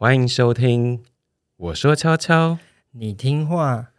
[0.00, 1.04] 欢迎收听。
[1.58, 2.56] 我说悄悄，
[2.92, 3.90] 你听话，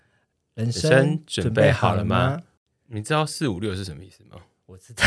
[0.55, 2.43] 人人生生准准备备好了吗吗？
[2.88, 4.37] 你知道四五六是什么意思吗？
[4.65, 5.03] 我知道，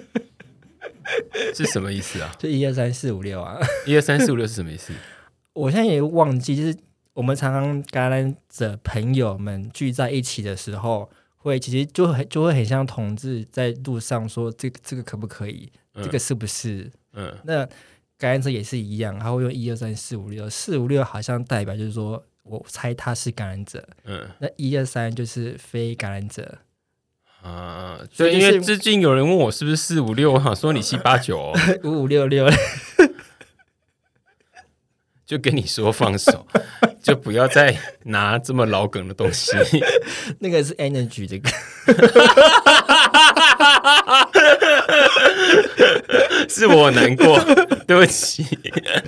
[1.54, 2.30] 是什么意思啊？
[2.38, 3.58] 就一二三四五六啊。
[3.86, 4.92] 一二三四五六是什么意思？
[5.54, 6.76] 我现在也忘记，就是
[7.14, 11.08] 我们常常感染者朋友们聚在一起的时候，
[11.38, 16.92] 会其实就很就会很像同志在路上说这个这个可不可以，嗯这个是不是？
[17.14, 17.66] 嗯，那
[18.18, 24.26] 感染者也是一样，他会用一二三四五六，四五六好像代表就是说我猜他是感染者，嗯。
[24.38, 26.58] 那一二三就是非感染者。
[27.42, 31.52] 啊，对，所以因为最近有人问我是不是四五六，我想说你七八九、哦，
[31.84, 32.44] 五五六六，
[35.26, 36.46] 就跟你说放手，
[37.02, 39.52] 就不要再拿这么老梗的东西。
[40.38, 41.50] 那个是 energy 的歌。
[46.48, 47.38] 是我难过，
[47.86, 48.44] 对不起。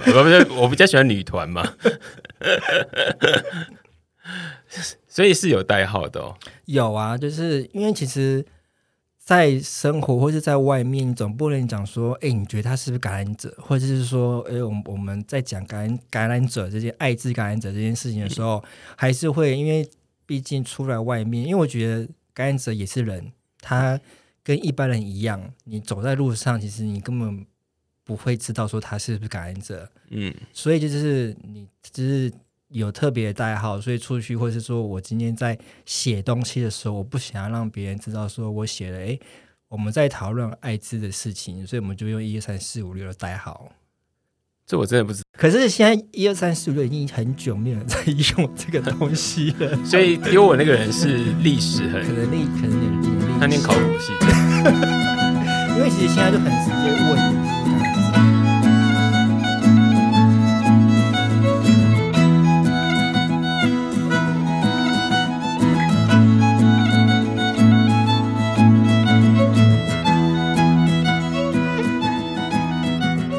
[0.07, 1.75] 我比较我比较喜欢女团嘛，
[5.09, 6.37] 所以是有代号的哦。
[6.67, 8.45] 有啊，就是因为其实，
[9.29, 18.65] 在生活或是在外面，你总不能讲说，哎、你觉得他是不是感染者，或者是说，哎、我们我们在讲感染感染者这件艾滋感染者这件事情的时候，
[18.97, 19.87] 还是会因为
[20.25, 24.01] 毕竟出来外面，因为我觉得感染者也是人，他
[24.43, 27.45] 跟一般人一样，你走在路上，其实你根本
[28.05, 32.33] 不会知道说他是不是感染者，嗯，所以就是你就是
[32.69, 39.19] 有特别的代号，所以出去或是说我今天在写东西的时候，我不想要让别人知道说我写了诶，
[39.69, 43.73] 我们在讨论艾滋的事情，所以我们就用一二三四五六的代号。
[44.67, 54.27] 这我真的不知可是现在一二三四五六已经很久没有人在用这个东西了， 所以丢我那个人是历史可，能历可能有点历他念考古系的。
[55.79, 57.48] 因为其实现在就很直接问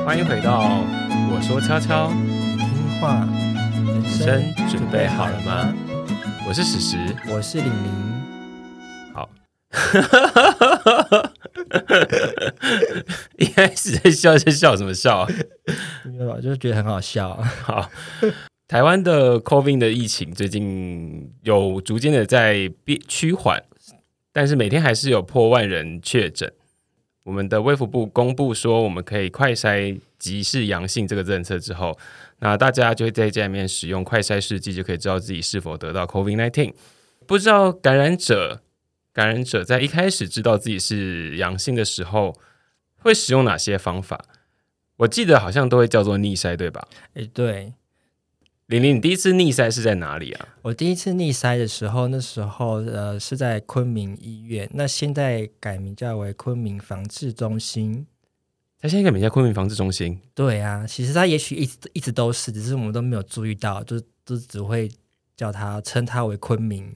[0.10, 0.82] 欢迎回到
[1.32, 3.30] 我说悄悄，听话，
[3.86, 5.72] 人生生准备好了吗？
[6.48, 6.98] 我是史实。
[7.32, 7.74] 我是李明。
[9.14, 9.30] 好，
[13.38, 15.28] 一开始在笑在笑什么笑啊？
[16.06, 17.40] 没有，我就觉得很好笑。
[17.62, 17.92] 好，
[18.68, 23.62] 台湾的 COVID 的疫情最近有逐渐的在变趋缓，
[24.34, 26.52] 但是每天还是有破万人确诊。
[27.24, 31.98] 我们的卫福部公布说，我们可以快筛即是阳性这个政策之后，
[32.40, 36.74] 那大家就会在家里面使用快筛试剂，就可以知道自己是否得到 COVID-19。
[37.28, 38.62] 不知道感染者，
[39.14, 42.36] 感染者在一开始知道自己是阳性的时候，
[42.98, 44.24] 会使用哪些方法？
[44.98, 46.88] 我记得好像都会叫做逆筛，对吧？
[47.14, 47.74] 哎，对，
[48.70, 50.48] 玲玲，你第一次逆塞是在哪里啊？
[50.62, 58.06] 我第一次逆塞的时候，那时候呃是在昆明医院，那现在改名叫为昆明防治中心。
[58.80, 60.22] 它现在改名叫昆明防治中心。
[60.36, 64.88] 对啊，其实它也许一直一直都是，只是我们都没有注意到，就就只会
[65.36, 66.96] 叫它称它为昆明。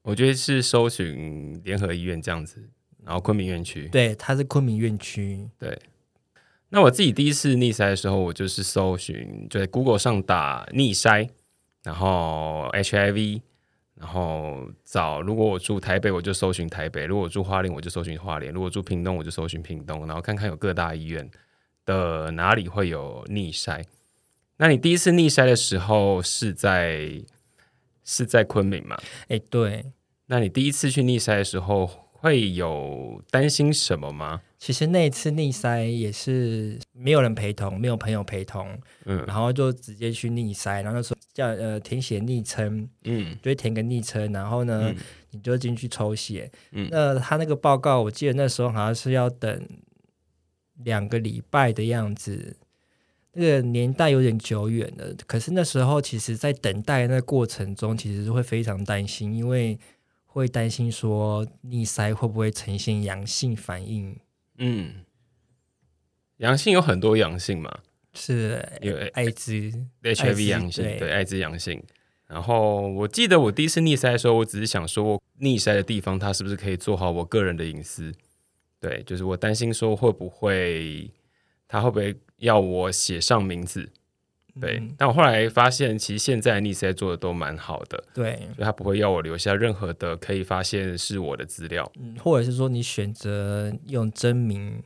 [0.00, 2.70] 我觉得是搜寻联合医院这样子，
[3.04, 3.86] 然后昆明院区。
[3.88, 5.50] 对，它是昆明院区。
[5.58, 5.78] 对。
[6.72, 11.28] 那我自己第一次逆筛的时候，我就是搜寻，就在 Google 上打逆筛，
[11.82, 13.42] 然后 HIV，
[13.96, 21.28] 然后找如果我住台北，我就搜寻台北；如果我住花莲，我就搜寻花莲；如果住屏东，我就搜寻屏东，然后看看有各大医院
[21.84, 23.84] 的哪里会有逆筛。
[24.58, 27.20] 那你第一次逆筛的时候是在
[28.04, 28.96] 是在昆明吗？
[29.28, 29.86] 哎，对，
[30.26, 34.42] 那你第一次去逆筛的时候，会有担心什么吗？
[34.60, 44.96] 其实那一次逆塞也是没有人陪同，没有朋友陪同，嗯然后就直接去逆塞，然后那时候叫呃填写昵称，嗯就会填个昵称，然后呢，嗯
[45.30, 46.52] 你就进去抽血。
[46.72, 49.66] 嗯那他那个报告，我记得那时候好像是要等
[50.84, 52.54] 两个礼拜的样子，
[53.32, 55.14] 那个年代有点久远了。
[55.26, 59.78] 可是那时候，其实在等待那个过程中，其实是会非常担心，因为
[60.26, 64.14] 会担心说逆塞会不会呈现阳性反应，
[64.60, 65.04] 嗯，
[66.36, 67.80] 阳性有很多阳性嘛，
[68.12, 69.72] 是有艾滋。
[70.02, 71.82] HIV 阳性，对对艾滋阳性。
[72.26, 78.12] 然后我记得我第一次逆筛的时候，我只是想说，我逆筛的地方它是不是可以做好我个人的隐私？
[78.78, 81.10] 对，就是我担心说会不会
[81.66, 83.90] 他会不会要我写上名字？
[84.58, 84.94] 对，嗯。
[84.96, 91.90] 但我后来发现，其实现在 NISA 做的都蛮好的，对，所以他不会要我留下任何的可以发现是我的资料。
[92.00, 94.82] 嗯，或者是说你选择用真名，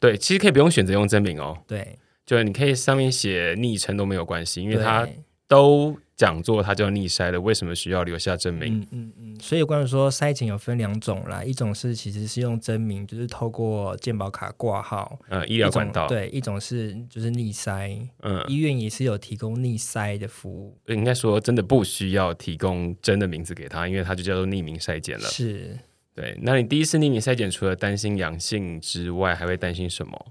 [0.00, 5.16] 对，其实可以不用选择用真名哦，对，就是你可以上面写昵称都没有关系，因为他对
[5.48, 8.80] 都讲座它叫逆筛了，为什么需要留下证明？
[8.80, 25.28] 嗯嗯嗯，所以关于说筛检有分两种啦，一种是其实是用真名，就是透过健保卡挂号，呃，医医疗管道，对，一种是就是逆筛，嗯，医院也是有提供逆筛的服务，应该说真的不需要提供真的名字给他，因为他就叫做匿名筛检了。
[25.28, 25.78] 是
[26.14, 30.26] 对，那你第一次匿名筛检，除了担心阳性之外，还会担心什么？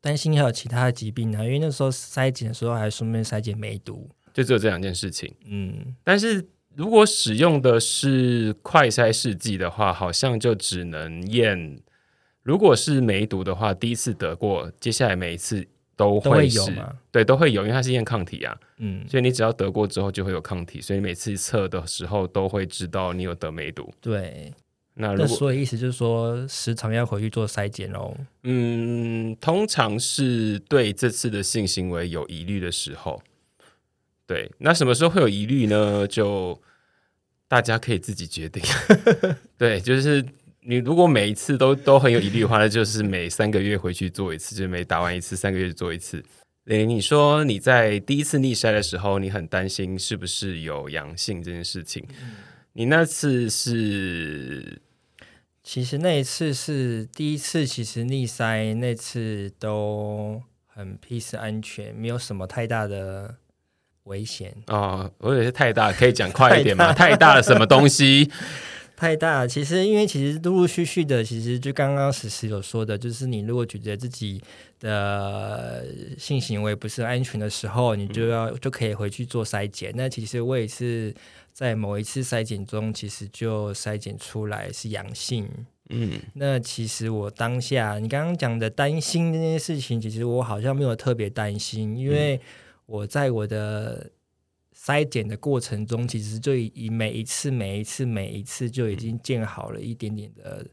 [0.00, 5.34] 担心还有其他的疾病啊，因为那时候筛检的时候还顺便筛检梅毒，就只有这两件事情。
[5.46, 6.44] 嗯，但是
[6.74, 11.80] 如果使用的是快筛试剂的话，好像就只能验。
[12.42, 15.62] 如果是梅毒的话，第一次得过，接下来每一次
[15.94, 23.92] 都都会有嘛，对，都会有，因为它是验抗体啊，嗯，所以你只要得过之后就会有抗体，所以每次测的时候都会知道你有得梅毒。
[24.00, 24.50] 对，
[24.94, 33.22] 那那如果所以意思就是说时常要回去做筛检喽，嗯，通常是对这次的性行为有疑虑的时候，
[34.30, 36.06] 对，那什么时候会有疑虑呢？
[36.06, 36.56] 就
[37.48, 38.62] 大家可以自己决定。
[39.58, 40.24] 对，就是
[40.60, 46.24] 你如果每一次都都很有疑虑的话，那就是每三个月回去做一次，就是每打完一次，三个月做一次。
[46.66, 52.06] 诶，你说你在第一次逆筛的时候，你很担心是不是有阳性这件事情？
[52.74, 54.80] 你那次是
[55.64, 63.34] 其实那一次是第一次，其实逆筛那次都很 peace 安全，没有什么太大的
[64.10, 64.52] 危险。
[64.66, 66.92] 哦，我有些太大，可以讲 快一点吗？
[66.92, 68.30] 太大了，什么东西？
[68.94, 74.42] 太大了，其实因为其实陆陆续续的，其实就刚刚史实有说的，就是你如果觉得自己
[74.78, 75.86] 的
[76.18, 79.90] 性行为不是安全的时候，你就要、就可以回去做筛检。
[79.96, 81.14] 那其实我也是
[81.54, 85.48] 在某一次筛检中，其实就筛检出来是阳性。
[85.92, 92.38] 嗯那其实我当下你刚刚讲的担心这件事情，其实我好像没有特别担心，因为
[92.90, 94.10] 我在我的
[94.74, 100.66] 筛检的过程中，其实就以每一次、每一次、每一次就已经建好了一点点的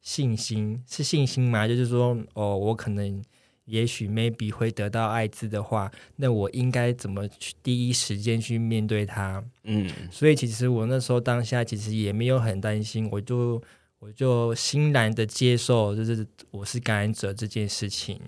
[0.00, 1.68] 信心，是信心吗？
[1.68, 3.22] 就是说，哦，我可能
[3.66, 9.44] 也许 maybe 会得到艾滋的话，那我应该怎么去第一时间去面对它？
[9.62, 13.62] 嗯所以其实我那时候当下其实也没有很担心，我就
[14.00, 18.20] 我就欣然的接受，就是我是感染者这件事情。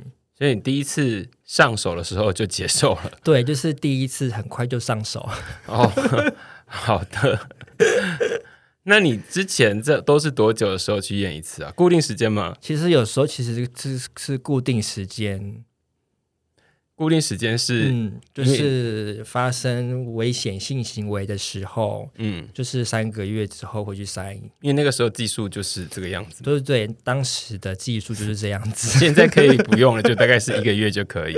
[0.43, 3.13] 所以你第一次上手的时候就接受了。
[3.23, 5.21] 对，就是第一次很快就上手。
[5.67, 5.89] 哦，
[6.67, 7.49] 好的。
[8.83, 11.71] 那你之前这都是多久的时候去验一次啊？
[11.77, 12.57] 固定时间吗？
[12.61, 15.63] 其实有时候其实是是固定时间，
[17.03, 24.35] 固定时间是嗯，就是发生危险性行为的时候，嗯，就是三个月之后会去筛。
[24.61, 26.45] 因为那个时候技术就是这个样子。
[26.45, 28.87] 对对对，当时的技术就是这样子。
[29.01, 31.35] 现在可以不用了，就大概是一个月就可以。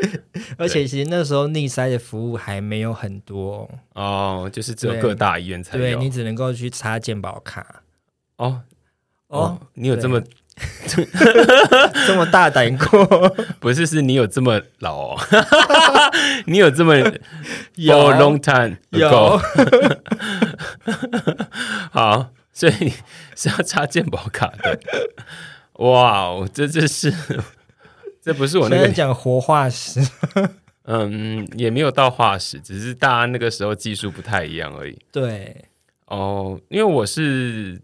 [0.58, 5.82] 而且其实那时候逆筛的服务还没有很多，哦，就是只有各大医院才有。
[5.82, 7.82] 对你只能够去插健保卡。
[8.36, 8.60] 哦
[9.28, 10.22] 哦哦，，你有这么
[12.06, 13.28] 这么大胆过？
[13.60, 15.20] 不是是你有这么老哦？
[16.46, 16.96] 你有这么
[17.74, 19.08] 有 long time 有
[21.92, 22.92] 好，所以
[23.34, 24.78] 是要插健保卡的。
[25.74, 27.12] 哇哦，这这是
[28.22, 30.00] 这不是我那个讲活化石，
[30.84, 34.98] 嗯，也没有到化石，只是大家那个时候技术不太一样而已。
[35.12, 35.66] 对，
[36.06, 37.78] 哦，因为我是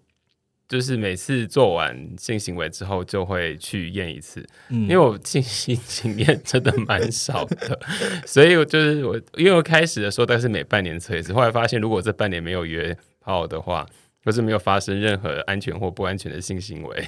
[0.72, 7.78] 就是每次做完性行为之后就会去验一次，嗯因为我性性经验真的蛮少的，
[8.24, 13.86] 所以我就是我，因为我开始的时候大概是每半年测一次，后来发现如果这半年没有约炮的话，
[14.24, 17.06] 或是没有发生任何安全或不安全的性行为，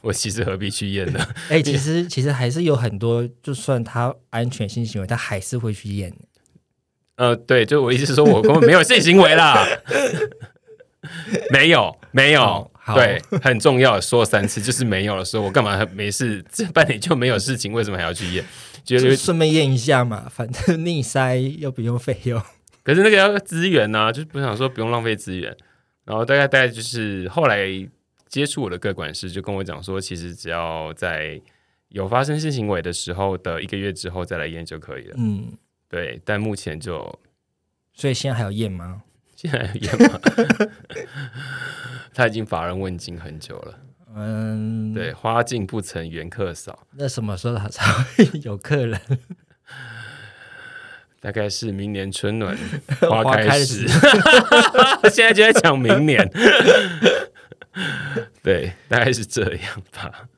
[0.00, 1.20] 我其实何必去验呢？
[1.50, 6.10] 哎、其实其实还是有很多，就算他安全性行为，他还是会去验。
[7.16, 9.66] 呃，对，就我意思是说我根本没有性行为啦，
[11.52, 16.44] 没有，没有对，很重要，说三次就是没有的时候，我干嘛没事？
[16.50, 18.44] 这半年就没有事情，为什么还要去验？
[18.84, 22.40] 觉就得顺便验一下嘛，反正逆塞又不用费用。
[22.82, 25.54] 可是那个要资源呢、就是不想说不用浪费资源。
[26.04, 27.66] 然后大概大概就是后来
[28.28, 31.38] 接触我的各管事就跟我讲说，其实只要在
[31.90, 35.14] 有发生性行为的时候的一个月之后再来验就可以了。
[35.18, 35.52] 嗯，
[35.86, 37.18] 对，但目前就
[37.92, 39.02] 所以现在还要验吗？
[39.40, 40.18] 现在有验吗，
[42.12, 43.78] 他已经乏人问津很久了。
[44.16, 49.00] 嗯，对，，花尽不成缘客少，那什么时候他才会有客人？
[51.20, 52.58] 大概是明年春暖
[53.02, 53.88] 花 花开开时时。
[55.04, 56.28] 现在就在讲明年，
[58.42, 60.28] 对，大概是这样吧。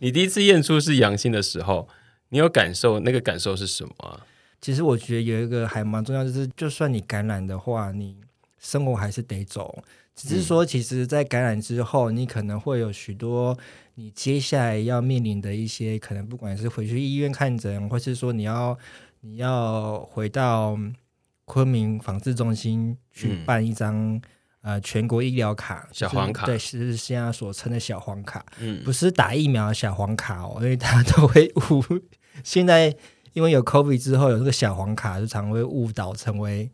[0.00, 1.88] 你第一次验出是阳性的时候，
[2.28, 4.26] 你有感受，那个感受是什么啊？
[4.60, 8.18] 其实我觉得有一个还蛮重要，就是就算你感染的话，你
[8.62, 9.84] 生活还是得走。
[10.14, 13.56] 只是说，其实，在感染之后，你可能会有许多
[13.94, 18.78] 你接下来要面临的一些可能，不管是回去医院看诊，或是说你要
[19.22, 20.78] 你要回到
[21.46, 24.20] 昆明防治中心去办一张
[24.60, 31.82] 呃全国医疗卡小黄卡，对，是现在所称的小黄卡，嗯，不是打疫苗的小黄卡哦，因为大家都会误。
[32.44, 32.94] 现在
[33.32, 36.70] 因为有 COVID 之后，有这个小黄卡就常会误导成为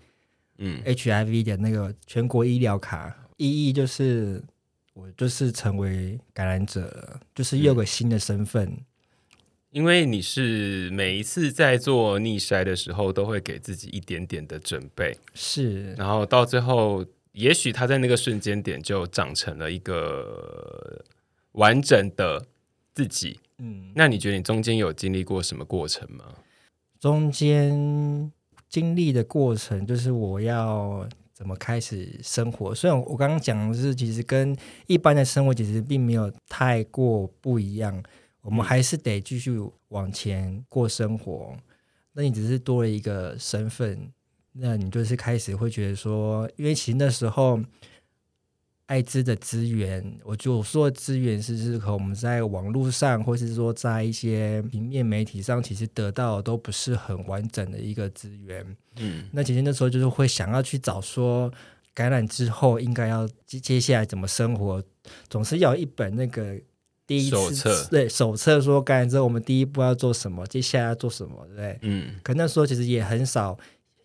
[0.59, 3.17] 嗯 HIV 的那个全国医疗卡。
[3.37, 4.43] 意义就是
[4.95, 8.77] 我就是成为感染者了，就是有个新的身份。
[9.71, 21.05] 因为你是每一次在做逆筛的时候，都会给自己一点点的准备，是，然后到最后，也许他在那个瞬间点就长成了一个
[21.53, 22.47] 完整的
[22.95, 23.39] 自己。
[23.59, 26.25] 嗯，那你觉得你中间有经历过什么过程吗？
[26.99, 28.33] 中间
[28.69, 31.09] 经历的过程就是我要。
[31.39, 32.75] 怎么开始生活？
[32.75, 34.57] 虽然我刚刚讲的是，其实跟
[34.89, 38.03] 一般的生活其实并没有太过不一样，
[38.41, 39.57] 我们还是得继续
[39.91, 41.57] 往前过生活。
[42.15, 44.11] 那你只是多了一个身份，
[44.55, 47.61] 那你就是开始会觉得说，因为其实那时候。
[48.89, 58.65] 艾滋的资源，我就说资源是是和我们在网络上，或是说在一些平面媒体上，其实得到都不是很完整的一个资源。
[58.97, 61.53] 嗯，那其实那时候就是会想要去找说，
[61.93, 64.83] 感染之后应该要接接下来怎么生活，
[65.29, 66.59] 总是要一本那个
[67.07, 71.79] 第一手册，对手册说感染之后我们第一步要做什么，接下来要做什么，对不对？
[71.83, 73.59] 嗯，可那时候其实也很少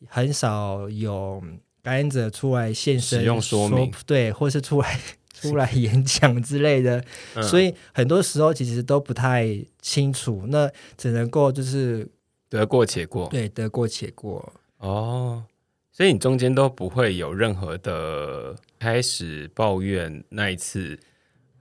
[0.10, 1.42] 很少有。
[1.84, 5.00] 感染者出来现身，使用说明对，或是出来
[5.34, 7.04] 出来演讲之类的，
[7.44, 9.46] 所以很多时候其实都不太
[9.82, 12.08] 清楚，那只能够就是
[12.50, 14.54] 得过且过，对，得过且过。
[14.78, 15.44] 哦，
[15.92, 20.98] 所以你中间都不会有任何的开始抱怨那一次，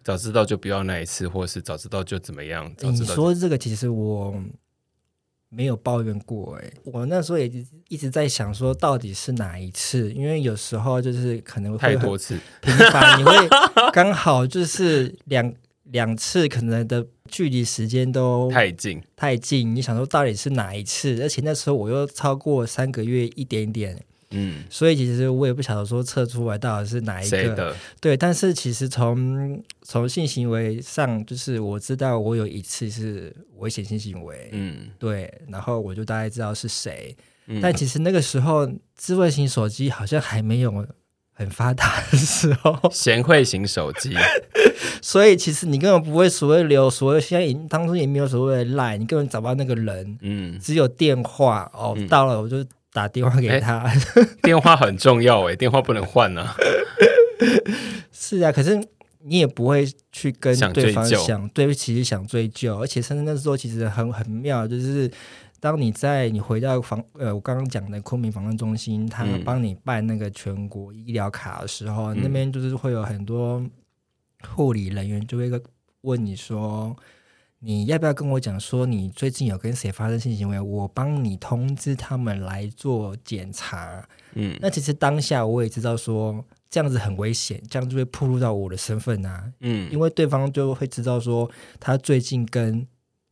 [0.05, 2.73] 早知道就不要那一次，或是早知道就怎么样。
[2.81, 4.41] 你说这个，其实我。
[5.55, 7.47] 没有抱怨过哎，我那时候也
[7.89, 10.11] 一直在想说，到底是哪一次？
[10.13, 13.33] 因为有时候就是可能会太多次频繁，你会
[13.93, 15.53] 刚好就是两
[15.85, 19.77] 两次，可能的距离时间都太近太近。
[19.77, 21.23] 你想说到底是哪一次？
[21.23, 24.03] 而且那时候我又超过三个月一点点。
[24.33, 28.17] 嗯，所以其实我也不晓得说测出来到底是哪一个，对。
[28.17, 35.33] 但是其实从从性行为上，就是我知道我有一次是危险性行为，嗯，对。
[35.49, 37.17] 然后我就大概知道是谁，
[37.61, 40.87] 但其实那个时候智慧型手机好像还没有
[41.33, 44.15] 很发达的时候，贤惠型手机，
[45.03, 52.65] 所以其实你根本不会所谓留所谓现在当初也没有所谓的赖，你根本找不到那个人，嗯，只有电话哦，到了我就。
[52.93, 53.91] 打电话给他，
[54.43, 56.47] 电话很重要哎，电话不能换呢。
[58.13, 58.77] 是啊，可是
[59.25, 65.11] 你也不会去跟对方想，对不起，想追究，而且甚至那时候其实很很妙，就是
[65.59, 73.65] 当你在你回到房呃，我刚刚讲的昆明防控中心，他帮你办那个全国医疗卡的时候，那边就是会有很多
[74.51, 75.51] 护理人员就会
[76.03, 76.95] 问你说。
[77.65, 80.61] 你要不要跟我讲说你最近有跟谁发生性行为？
[80.61, 84.05] 我帮你通知他们来做检查。
[84.35, 89.45] 嗯，那其实当下我也知道说这样子很危险，这样就会暴露到我的身份啊。
[89.61, 92.85] 嗯，因为对方就会知道说他最近跟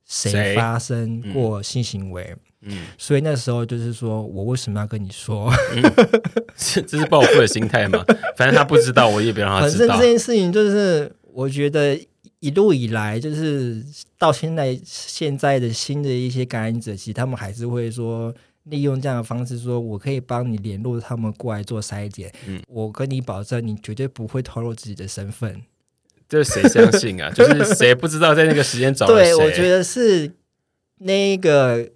[0.07, 2.37] 谁发生过性行为。
[2.61, 5.53] 嗯，所以那时候就是说我为什么要跟你说？
[6.57, 8.05] 这这是报复的心态嘛？
[8.37, 9.89] 反正他不知道，我也别让他知道。
[9.89, 12.01] 反正这件事情就是我觉得。
[12.41, 13.85] 一路以来，就是
[14.19, 22.33] 到现在，现在的新的一些感染者，其实他们还是会说，利用这样的方式，说我可以帮你联络他们过来做筛检。
[22.47, 25.63] 嗯，我跟你保证，你绝对不会透露自己的身份。
[26.29, 27.31] 这谁相信啊？
[27.31, 30.33] 就是谁不知道在那个时间找 对，我觉得是
[30.99, 31.91] 那个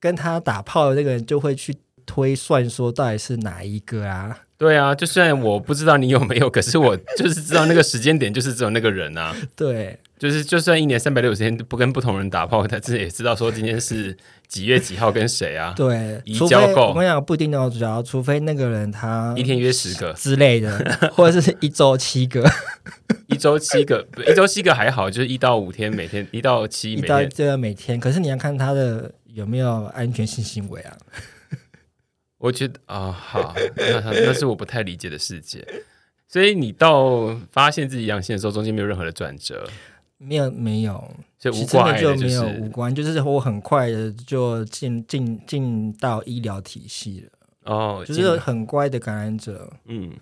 [0.00, 4.40] 跟他打炮的那个人就会去推算，说到底是哪一个啊？
[4.58, 9.32] 对啊，就算我不知道你有没有，可是我就是知道那个时间点就是只有那个人啊。
[9.54, 14.16] 对，就是就算一年三百六十天不跟不同人打炮，他自己也知道说今天是
[14.48, 15.72] 几月几号跟谁啊。
[15.76, 16.88] 对，移交够。
[16.88, 20.76] 我跟你讲，不一定哦，主要除非那个人他一天约十个之类的，
[21.14, 22.44] 或者是一周七个，
[23.28, 28.00] 一周七个，一周七个还好，就是一到五天，每天一到七，一到这个每天。
[28.00, 30.96] 可是你要看他的有没有安全性行为啊。
[32.38, 35.66] 我觉得啊，好，那那是我不太理解的世界。
[36.26, 39.68] 所以你到发现自己阳性的时候，中间没有任何的转折。
[40.20, 49.72] 没有没有，就无其实真挂碍的，就没有无是关，就是我很快的就进进进到医疗体系了，哦，就是很乖的感染者。
[49.84, 50.12] 嗯，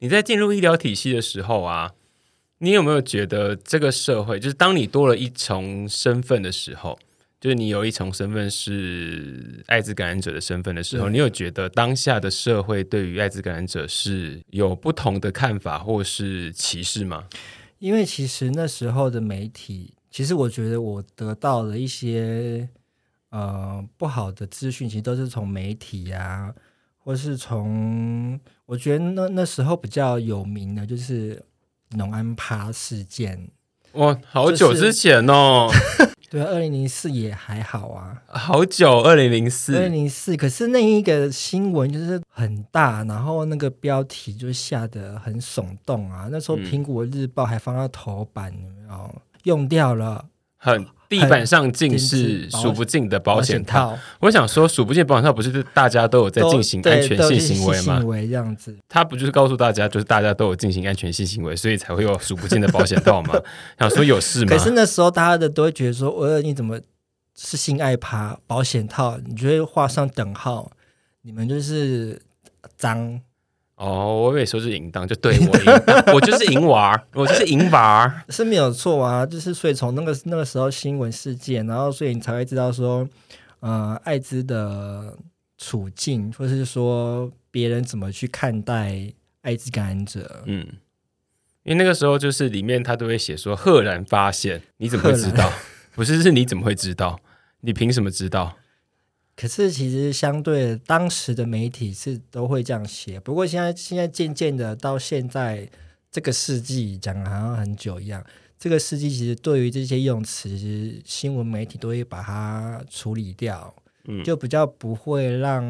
[0.00, 1.92] 你在进入医疗体系的时候啊，
[2.58, 6.98] 你有没有觉得这个社会，就是当你多了一重身份的时候，
[7.46, 17.28] 就是你有一重身份是艾滋感染者的身份的时候，你有觉得当下的社会对于艾滋感染者是有不同的看法或是歧视吗？
[17.78, 22.68] 因为其实那时候的媒体，其实我觉得我得到了一些
[23.30, 26.52] 呃不好的资讯，其实都是从媒体啊，
[26.98, 31.40] 或是从我觉得那那时候比较有名的就是
[31.90, 33.48] 农安趴事件。
[33.92, 35.70] 哇，好久之前哦，
[36.36, 46.28] 对啊，二零零四也还好啊，好久，二零零四二零四，零四，可是那一个新闻就是很大，然后那个标题就下得很耸动啊。
[46.30, 49.14] 那时候嗯《苹果日报》还放到头版，有没有？
[49.44, 50.26] 用掉了
[50.58, 53.90] 很地板上尽尽是数不尽的保险套。
[53.92, 58.06] 套，我想说，数不尽保险套不是大家都有在进行安全性行为吗行？
[58.06, 63.34] 为这样子，他不就是告诉大家，就是大家都有进行安全性行为，所以才会有数不尽的保险套吗？
[63.78, 64.58] 想说有事吗可？
[64.58, 66.80] 是那时候大家的都会觉得说，呃，你怎么
[67.36, 69.18] 是性爱趴保险套？
[69.24, 70.72] 你就会画上等号，
[71.22, 72.20] 你们就是
[72.76, 73.20] 脏。
[73.76, 78.22] 哦，我以为说是淫荡，就对我淫荡， 我就是淫娃儿，我就是淫娃儿。
[78.30, 83.06] 是没有错啊，就是所以从那个那个时候新闻事件，然后所以你才会知道说，
[83.60, 85.14] 呃，艾滋的
[85.58, 90.42] 处境，或是说别人怎么去看待艾滋感染者。
[90.46, 90.66] 嗯，
[91.64, 95.52] 因为那个时候就是里面他都会写说赫然发现，你怎么会知道？
[95.94, 97.20] 不是，是你怎么会知道？
[97.60, 98.56] 你凭什么知道？
[99.36, 105.70] 可是其实相对的当时的媒体是都会这样写，不过现在现在渐渐的到现在
[106.10, 108.24] 这个世纪讲的好像很久一样，
[108.58, 110.48] 这个世纪其实对于这些用词，
[111.04, 113.74] 新闻媒体都会把它处理掉。
[114.08, 115.64] 嗯，就比较不会让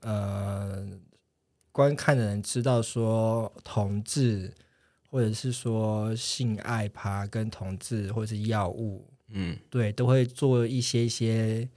[0.00, 0.86] 呃
[1.70, 4.50] 观看的人知道说同志，
[5.10, 11.68] 或者是说性爱趴跟同志或者是药物，嗯对，都会做一些一些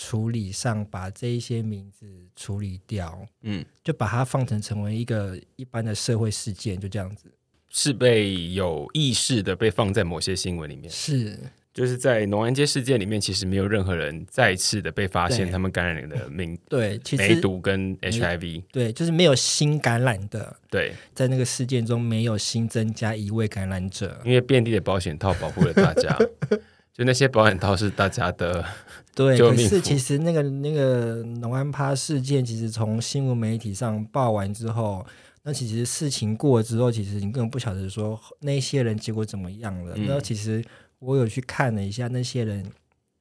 [0.00, 2.06] 处理上，把这一些名字
[2.36, 7.24] 处理掉，嗯，就把它放成成为一个一般的社会事件，就这样子。
[7.68, 10.88] 是被有意识的被放在某些新闻里面。
[10.88, 11.36] 是，
[11.74, 18.62] 就是在农安街事件里面，其实没有任何人再次的被发现他们感染的名 对，其梅毒跟 HIV。
[18.70, 24.18] 对，就是没有新感染的，对，在那个事件中没有新增加一位感染者。
[24.24, 26.16] 因为遍地的保险套保护了大家，
[26.98, 28.64] 就那些保险套是大家的，
[29.14, 35.06] 对，可是其实那个那个农安趴事件，其实从新闻媒体上报完之后，
[35.44, 39.94] 那其实事情过了之后，其实你根本不晓得说那些人结果怎么样了。
[39.96, 40.64] 嗯那其实
[40.98, 42.68] 我有去看了一下那些人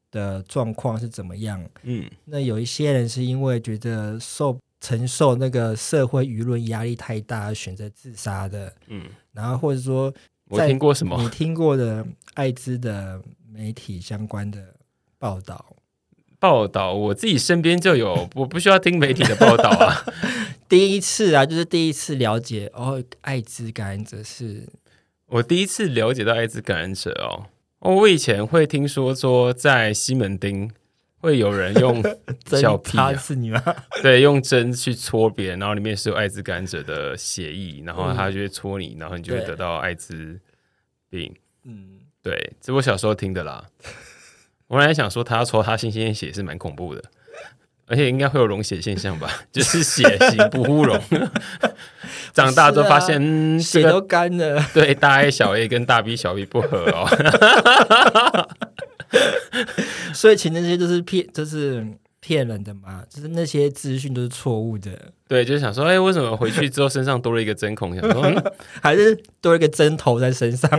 [0.09, 1.63] 的状况是怎么样。
[1.83, 8.73] 嗯那有一些人是因为觉得受承受那个社会舆论压力太大，而选择自杀的。
[8.87, 10.11] 嗯，然后或者说
[10.49, 13.21] 我在听过什么你听过的艾滋的
[13.57, 14.75] 媒体相关的
[15.17, 15.77] 报道。
[16.39, 20.05] 报道，我自己身边就有， 我不需要听媒体的报道啊。
[20.69, 24.67] 第一次啊，就是第一次了解哦，艾滋感染者是
[25.25, 27.47] 我第一次了解到艾滋感染者哦，
[27.79, 30.69] 哦，我以前会听说说在西门町
[31.17, 32.03] 会有人用
[32.45, 33.63] 针小屁、插啊，是你吗？
[34.03, 40.39] 对，用针去戳别人，然后里面是有艾滋感染者的血液，然后他就会戳你，然后你就会得到艾滋
[41.09, 41.33] 病。
[41.63, 43.63] 嗯，对，这我小时候听的啦。
[44.67, 47.01] 我本来想说他要抽他新鲜血是蛮恐怖的，
[47.85, 51.01] 而且应该会有溶血现象吧，就是 血型不互溶。
[52.33, 54.61] 长大之后发现，嗯，血都干了。
[54.73, 57.07] 对大 A 小 A 跟大 B 小 B 不合哦。
[60.13, 61.87] 所以其实那些就是骗，就是
[62.27, 67.95] 骗人的嘛，就是那些资讯都是错误的，对，就是想说，哎、为什么回去之后身上多了一个针孔？
[67.95, 70.69] 想说， 嗯、还是多一个针头在身上。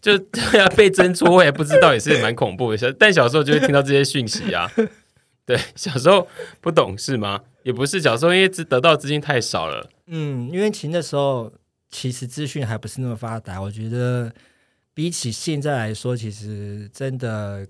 [0.00, 2.78] 就 对啊，被针戳，我也不知道，也是蛮恐怖的。
[2.78, 4.66] 小但小时候就会听到这些讯息啊。
[5.44, 6.26] 对，小时候
[6.62, 7.40] 不懂事吗？
[7.64, 9.90] 也不是，小时候因为资得到资金太少了。
[10.06, 11.52] 嗯，因为其实那时候
[11.90, 14.32] 其实资讯还不是那么发达，我觉得
[14.94, 17.66] 比起现在来说，其实真的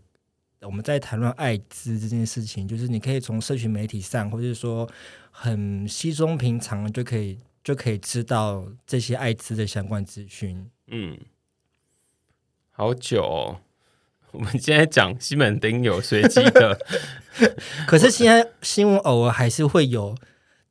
[0.63, 4.89] 我们在谈论艾滋这件事情，就是你可以从社群媒体上，或者是说
[5.31, 10.69] 很稀松平常就可以就可以知道这些艾滋的相关资讯。
[10.89, 11.19] 嗯，
[12.71, 13.61] 好久哦。
[14.31, 16.79] 我们现在讲西门町有随机的，
[17.89, 20.15] 可是现在新闻偶尔还是会有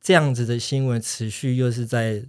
[0.00, 2.22] 这样子的新闻持续，又是在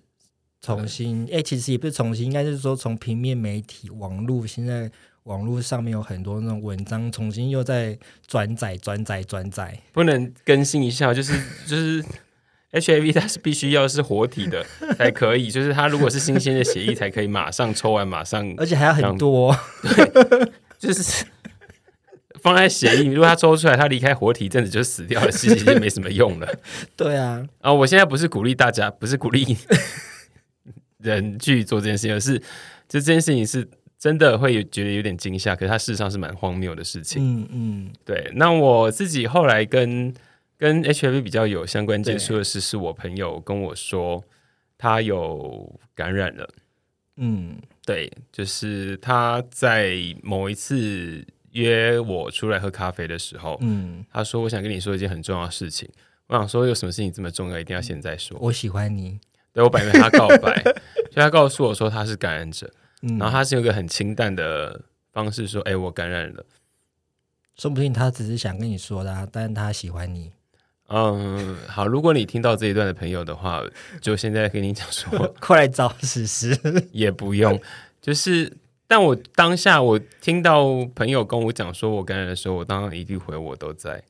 [0.59, 4.91] 重新，哎、其实也不是重新，应该是说从平面媒体、网络，现在
[5.29, 9.79] 网络上面有很多那种文章，重新又在转载、转载、转载。
[9.93, 11.33] 不能更新一下，就是
[11.67, 12.03] 就是
[12.71, 14.65] HIV 它是必须要是活体的
[14.97, 21.25] 才可以， 就是它如果是新鲜的血液才可以马上抽完马上而且还要很多，对 就是
[22.41, 26.59] 放在血液，如果它抽出来，它离开活体一阵子就死掉了，其实已经没什么用了。
[26.95, 29.55] 对啊，啊、我现在不是鼓励大家，不是鼓励
[30.97, 32.39] 人去做这件事情，而是
[32.87, 33.67] 就这件事情是
[33.99, 37.21] 真的会有觉得有点惊吓，可是它事实上是蛮荒谬的事情。
[37.21, 40.13] 嗯嗯，对，那我自己后来跟
[40.57, 44.23] 跟 HIV 比较有相关接触的是，是我朋友跟我说
[44.77, 46.49] 他有感染了。
[47.17, 55.89] 嗯对，就是他在某一次约我出来喝咖啡的时候，嗯，他说：“我想跟你说一件很重要的事情。”
[56.27, 58.37] 我想说，有什么事情这么重要，一定要现在说？
[58.39, 59.19] 我喜欢你，
[59.51, 60.61] 对我本来跟他告白，
[61.11, 64.81] 所以他告诉我说他是感染者，嗯，然后他是用一个很清淡的
[65.11, 66.45] 方式说：“哎、我感染了。
[67.57, 70.31] 说不定他只是想跟你说的、啊，但是他喜欢你，”
[70.91, 73.61] 嗯，好，如果你听到这一段的朋友的话，
[74.01, 76.57] 就现在跟你讲说， 快来找史实。
[76.91, 77.59] 也不用，
[78.01, 78.51] 就是，
[78.87, 84.03] 但我当下我听到朋友跟我讲说我感染的时候，我当然一定回我都在，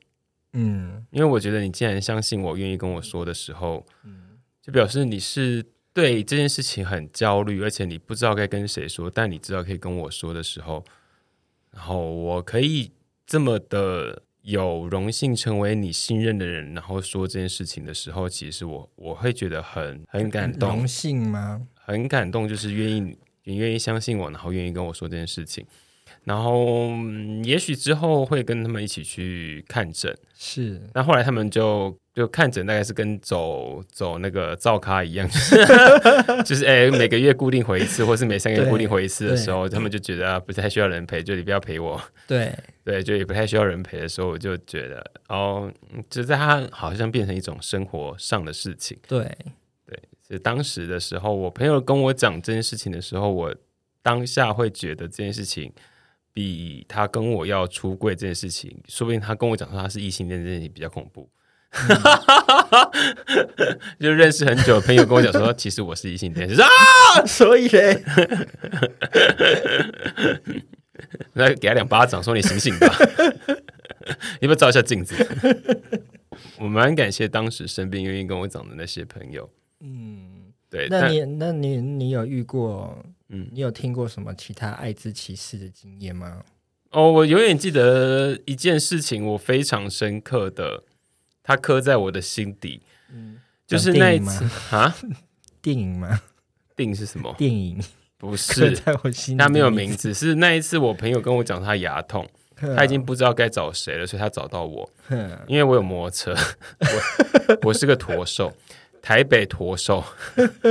[0.54, 1.04] 嗯。
[1.10, 4.38] 因为我觉得你既然相信我，愿意跟我说的时候，嗯。
[4.62, 10.84] 就表示你是对这件事情很焦虑，而且你不知道该跟谁说，但你知道可以跟我说的时候，
[11.72, 12.92] 然后我可以
[13.26, 21.66] 这么的有荣幸成为你信任的人，然后说这件事情的时候，其实我我会觉得很很感动荣，幸吗？
[21.74, 25.66] 很感动，就是愿意你愿意相信我，然后愿意跟我说这件事情。
[26.24, 48.98] 然后，嗯也许之后会跟他们一起去看诊，是，那后来他们就就看诊，大概是跟走走那个照咖一样， 就是就是哎、每个月固定回一次，或是每三个月固定回一次的时候，他们就觉得啊不太需要人陪，就你不要陪我，对，对，就也不太需要人陪的时候，我就觉得哦，嗯就在他好像变成一种生活上的事情。
[49.06, 49.20] 对
[49.86, 53.54] 对，所以当时的时候，我朋友跟我讲这件事情的时候，我
[54.02, 55.72] 当下会觉得这件事情
[56.32, 61.30] 比他跟我要出柜这件事情，说不定他跟我讲说他是异性恋这件事情比较恐怖。
[64.00, 66.68] 就认识很久的朋友跟我讲说，其实我是异性恋，就是啊，
[67.26, 68.02] 所以嘞，
[71.34, 72.92] 那给他两巴掌，说你醒醒吧，
[74.40, 75.14] 你 要不要照一下镜子？
[76.58, 79.48] 我蛮感谢当时生病愿意跟我讲的那些朋友，
[79.80, 86.42] 嗯，对，那你那你你有遇过，嗯你有听过什么其他艾滋歧视的经验吗？
[86.90, 90.82] 哦，我永远记得一件事情，我非常深刻的，
[91.42, 92.82] 它刻在我的心底，
[93.66, 94.94] 就是那一次啊，
[95.62, 96.20] 电影吗？
[96.76, 97.34] 电影是什么？
[97.38, 97.82] 电影。
[98.18, 102.28] 不刻是， 在我心没有名，字，是那一次我朋友跟我讲他牙痛，
[102.76, 104.90] 他已经不知道该找谁了，所以他找到我，
[105.46, 106.36] 因为我有摩托车，
[106.78, 108.52] 我我是个驼兽，
[109.00, 110.04] 台北驼兽，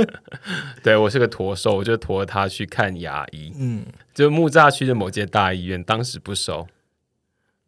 [0.80, 3.84] 对我是个驼兽，我就驮他去看牙医，嗯。
[4.14, 6.68] 就木栅区的某间大医院，当时不收。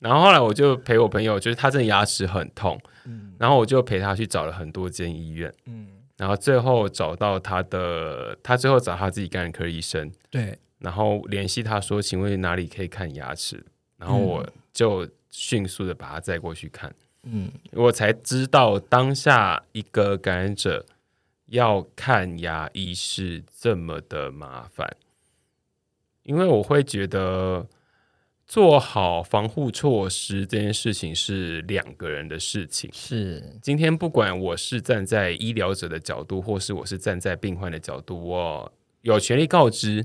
[0.02, 3.32] 然后后来我就陪我朋友，就是他真的牙齿很痛，嗯。
[3.38, 13.64] 然后我就陪他去找了很多间医院，嗯，然后最后找到他的，他最后找他自己感染科医生，对，然后联系他说，请问哪里可以看牙齿？
[13.96, 17.50] 然后我就迅速的把他载过去看，嗯。
[17.72, 20.84] 我才知道当下一个感染者
[21.46, 24.88] 要看牙医是这么的麻烦，
[26.22, 27.66] 因为我会觉得
[28.52, 32.90] 做好防护措施这件事情是两个人的事情。
[32.92, 40.04] 是，今天不管我是站在医疗者的角度，或是我是站在病患的角度，我有权利告知，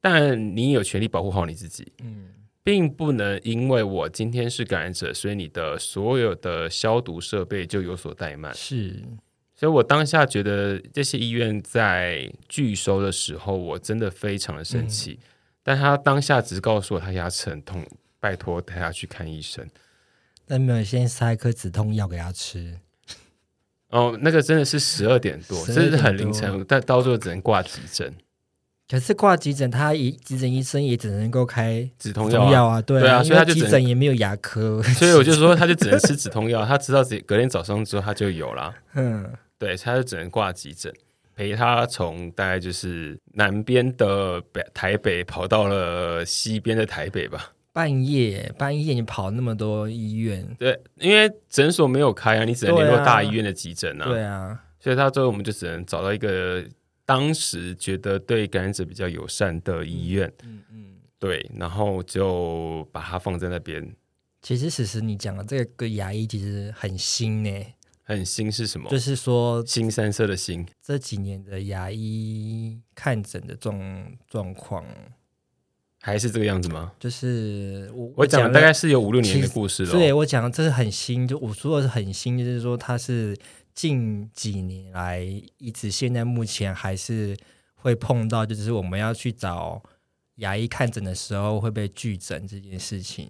[0.00, 1.92] 但你有权利保护好你自己。
[2.04, 2.28] 嗯
[2.62, 8.54] 并不能因为我今天是感染者，所以你的所有的消毒设备就有所怠慢。
[8.54, 9.02] 是，
[9.56, 15.18] 所以我当下觉得这些医院在拒收的时候，我真的非常的生气。
[15.66, 17.84] 但他当下只是告诉我他牙齿很痛，
[18.20, 19.68] 拜托带他去看医生。
[20.46, 22.78] 但没有先塞一颗止痛药给他吃，
[23.88, 28.14] 哦，那个真的是十二点多，真的是很凌晨，但到最后只能挂急诊
[28.88, 32.80] 可是挂急诊，他一急诊医生也只能够开止痛药、啊。
[32.80, 36.64] 对对啊所以他就急诊也没有牙科， 所以我就说，他就只能吃止痛药。
[36.64, 38.72] 他知道自己隔天早上之后他就有了。
[38.94, 40.94] 嗯对，他就只能挂急诊，
[41.36, 47.52] 陪他从大概就是南边的北台北跑到了西边的台北吧。
[47.72, 54.06] 半夜半夜你跑那么多医院，对，因为诊所没有开啊，你只能联络大医院的急诊啊。
[54.06, 56.64] 对啊，所以他最后我们就只能找到一个
[57.04, 60.86] 当时觉得对感染者比较友善的医院，嗯嗯。
[61.18, 63.94] 对，然后就把它放在那边。
[64.40, 67.50] 其实，此时你讲的这个牙医其实很新呢，
[68.06, 68.88] 很新是什么？
[68.88, 70.64] 就是说新三色的新。
[70.80, 74.86] 这几年的牙医看诊的状状况
[76.00, 76.92] 还是这个样子吗？
[77.00, 79.90] 就是我我讲大概是有五六年的故事了。
[79.90, 83.36] 对我讲这是很新，就我说的是很新，就是说它是
[83.74, 85.20] 近几年来
[85.58, 87.36] 一直现在目前还是
[87.74, 89.82] 会碰到，就是我们要去找
[90.36, 93.28] 牙医看诊的时候会被拒诊这件事情。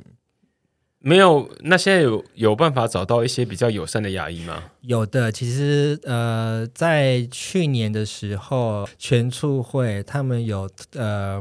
[1.08, 4.60] 没有，那现在有有办法找到一些比较友善的牙医吗？
[4.80, 11.40] 有的，其实呃，在去年的时候，全促会他们有呃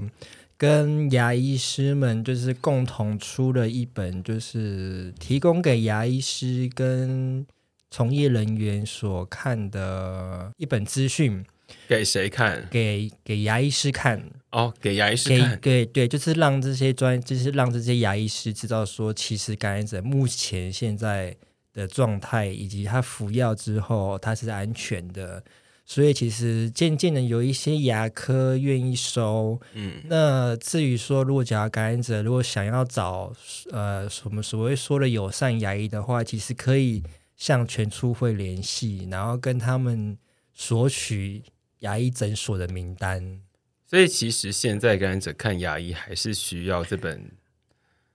[0.56, 7.44] 跟牙医师们就是共同出了一本，就是提供给牙医师跟
[7.90, 11.44] 从业人员所看的一本资讯。
[11.88, 12.68] 给谁看？
[12.72, 15.60] 给给牙医师看哦，给牙医师看。
[15.60, 21.36] 对对，就是让这些专，就是让这些牙医师知道说，其实感染者目前现在
[21.74, 25.44] 的状态，以及他服药之后他是安全的。
[25.88, 29.62] 所以其实渐渐的有一些牙科愿意收。
[29.74, 33.32] 嗯，那至于说，如果假如感染者如果想要找
[33.70, 37.04] 呃什么所谓说的友善牙医的话，其实可以
[37.38, 40.18] 向全初会联系，然后跟他们
[40.56, 41.44] 索取。
[41.80, 43.42] 牙医诊所的名单，
[43.86, 47.32] 所以其实现在感染者看牙医还是需要这本，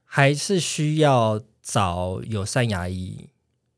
[0.04, 3.28] 还是需要找友善牙医。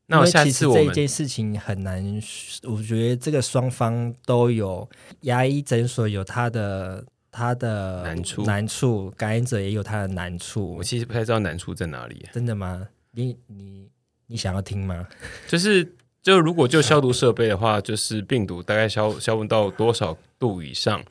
[0.07, 2.21] 那我下次这一件事情很难，
[2.63, 4.89] 我觉得这个双方都有
[5.23, 10.75] 牙医诊所有他的他的难处，难处感染者也有他的难处。
[10.77, 12.89] 我其实不太知道难处在哪里，真的吗？
[13.11, 13.89] 你你
[14.27, 15.09] 你想要听吗？
[15.49, 15.97] 就是。
[16.23, 21.03] 就如果就消毒设备的话，就是病毒大概消消温到多少度以上，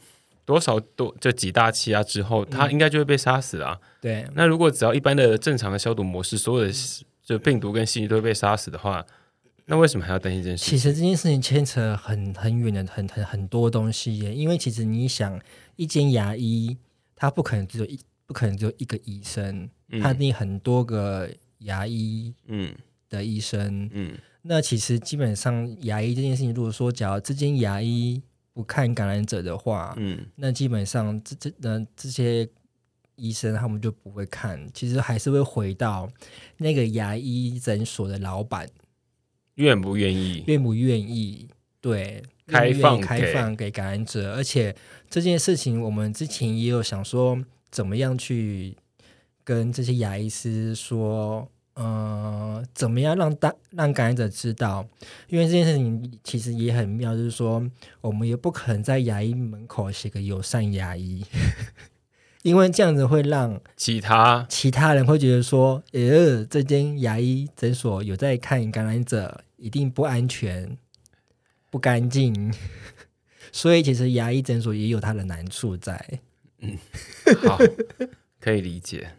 [0.46, 3.82] 多少度就几大气压之后，它应该就会被杀死了。
[4.00, 4.26] 对。
[4.34, 6.74] 那如果只要一般的正常的消毒模式，所有的
[7.22, 9.06] 就病毒跟细菌都会被杀死的话，
[9.66, 10.64] 那为什么还要担心这件事？
[10.64, 14.34] 其实这件事情牵扯很很远的很很很多东西耶。
[14.34, 15.38] 因为其实你想，
[15.76, 16.78] 一间牙医，
[17.18, 19.70] 他不可能只有一不可能只有一个医生，
[20.02, 22.74] 他定很多个牙医嗯
[23.10, 24.18] 的医生嗯。
[24.44, 28.20] 那其实基本上牙医这件事情，如果说假如这间牙医
[28.54, 32.50] 不看感染者的话，嗯，那基本上这这那这些
[33.16, 36.10] 医生他们就不会看，其实还是会回到
[36.58, 38.68] 那个牙医诊所的老板
[39.56, 41.48] 愿不愿意，愿不愿意
[41.80, 44.76] 对开放开放给感染者，而且
[45.08, 48.76] 这件事情我们之前也有想说怎么样去
[49.44, 51.48] 跟这些牙医师说。
[51.82, 54.88] 呃，怎么样让大让感染者知道？
[55.28, 57.68] 因为这件事情其实也很妙，就是说，
[58.02, 61.26] 我们也不可能在牙医门口写个友善牙医，
[62.44, 70.78] 因为这样子会让其他其他人会觉得说，呃，这间牙医诊所有在看感染者，一定不安全、
[71.72, 72.54] 不干净。
[73.52, 76.20] 所以，其实牙医诊所也有它的难处在。
[76.60, 76.78] 嗯，
[77.48, 77.58] 好，
[78.40, 79.12] 可以理解。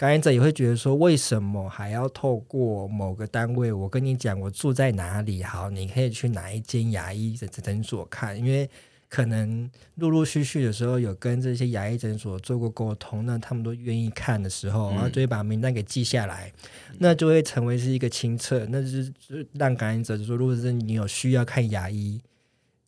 [0.00, 3.70] 感染者也会觉得说，为什么还要透过某个单位？
[3.70, 8.38] 我跟你讲，我住在哪里，好，你可以去哪一间牙医诊诊所看。
[8.38, 8.66] 因为
[9.10, 16.50] 可能陆陆续续的时候有跟这些牙医诊所做过沟通，那他们都愿意看的时候，然后就会把名单给记下来，
[16.98, 19.12] 那就会成为是一个清册，那就是
[19.52, 22.18] 让感染者就说，如果是你有需要看牙医，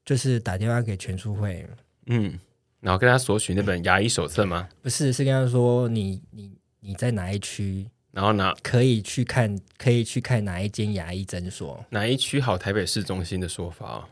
[0.02, 1.68] 就是打电话给全书会，
[2.06, 2.38] 嗯，
[2.80, 4.66] 然后跟他索取那本牙医手册吗？
[4.80, 6.50] 不是，是跟他说你你。
[6.84, 7.86] 你在哪一区？
[8.10, 9.58] 然后哪可以去看？
[9.78, 11.82] 可以去看哪一间牙医诊所？
[11.90, 12.58] 哪一区好？
[12.58, 14.04] 台北市中心的说法哦。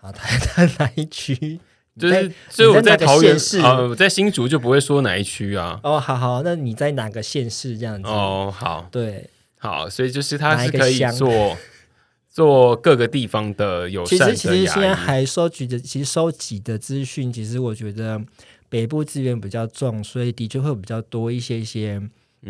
[0.00, 1.60] 好，台 台哪一区？
[1.98, 5.78] 就是，所以我在桃园市啊，在新竹就不会说哪一区啊。
[5.82, 8.08] 哦，好好，那你在哪个县市这样子？
[8.08, 11.56] 哦，好，对，好，所以就是他是可以做
[12.30, 18.20] 做各个地方的有其实其实现在还收集的，其实收集的资讯，其实我觉得。
[18.68, 22.00] 北部资源比较重，所以的确会比较多一些些，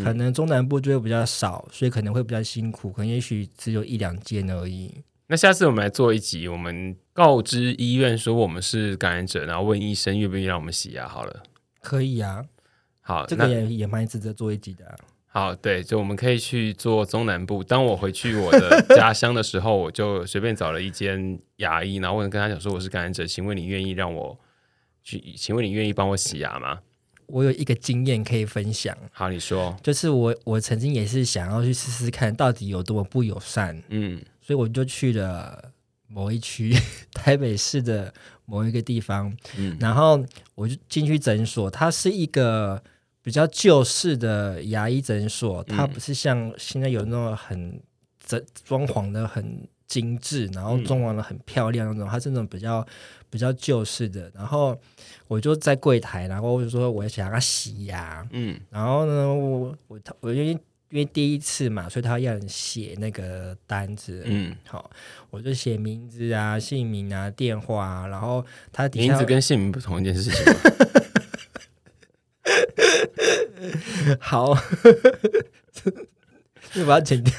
[0.03, 4.92] 可能中南部就会比较少，所以可能会比较辛苦，可能也许只有一两间而已。
[5.27, 11.09] 那下次我们来做一集，我们告知医院说我们是感染者，然后问医生愿不愿意让我们洗牙。
[11.09, 11.42] 好了，
[11.81, 12.44] 可以啊，
[13.00, 14.85] 好，这个也也蛮值得做一集的。
[15.27, 17.64] 好，对，就我们可以去做中南部。
[17.64, 24.38] 当我回去我的家乡的时候，我就随便找了一间牙医，然后问跟他讲说我是感染者，请问你愿意让我？
[25.05, 26.81] 去，请问你愿意帮我洗牙吗？
[27.27, 28.97] 我有一个经验可以分享。
[29.12, 35.73] 好，你说，就是我我曾经也是想要去试试看到底有多么不友善，嗯，所以我就去了
[36.07, 36.77] 某一区，
[37.14, 38.12] 台北市的
[38.45, 39.75] 某一个地方，嗯。
[39.81, 40.23] 然后
[40.55, 42.83] 我就进去诊所，它是一个
[43.23, 47.81] 比较旧式的牙医诊所，它嗯不是像现在有那种很
[48.23, 50.85] 整装潢的很精致，然后嗯。
[50.85, 52.87] 装潢的很漂亮那种，它是那种比较
[53.35, 54.31] 比较旧式的。
[54.33, 54.81] 然后
[55.27, 60.51] 我就在柜台，然后我就说我想要洗牙，嗯然后呢，我我他我因为
[60.90, 64.88] 因为第一次嘛，所以他要你写那个单子，嗯，好，
[65.31, 70.55] 我就写名字啊、姓名啊、电话啊，然后他底下名字跟姓名不同一件事情。
[74.20, 74.55] 好，
[76.73, 77.35] 就 把它剪掉。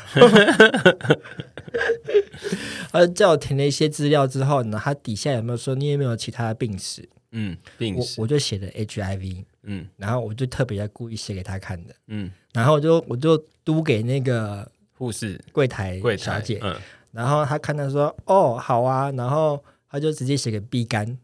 [2.91, 7.07] 他叫我填了一些资料之后呢，他底下有没有说你有没有其他的病史？
[7.31, 8.21] 嗯，病我史。
[8.21, 9.87] 我就写的 HIV，嗯。
[9.97, 16.75] 然后我就特别在故意写给他看的，嗯，然后我就我就嘟给那个护士柜台柜台小姐，嗯，
[17.11, 21.17] 然后他看到说哦好啊，然后他就直接写个 B 肝，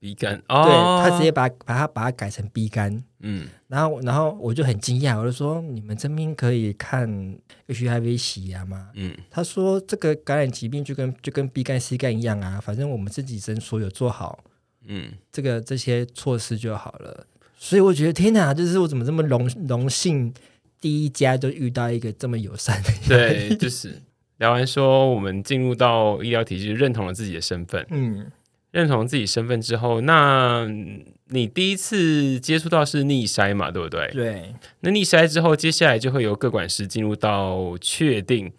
[0.00, 3.48] 鼻肝对哦，他直接把把它把它改成 B 肝，嗯。
[3.66, 7.08] 然后然后我就很惊讶，我就说你们这边可以看
[7.66, 8.90] HIV 洗牙吗？
[8.94, 9.16] 嗯。
[9.30, 14.38] 他说这个感染疾病就跟就跟 B 肝 C 肝一样啊，反正我们自己诊所有做好
[14.86, 17.26] 嗯，这个这些措施就好了。
[17.56, 20.32] 所以我觉得天哪，就是我怎么这么荣荣幸，
[20.80, 22.90] 第一家就遇到一个这么友善的。
[23.08, 24.00] 对，就是。
[24.38, 28.30] 聊完说我们进入到医疗体系，认同了自己的身份，嗯，
[28.70, 30.66] 认同自己身份之后，那
[31.28, 34.10] 你第一次接触到是逆筛嘛，对不对？
[34.12, 38.52] 对，那逆筛之后，接下来就会由各管师进入到确定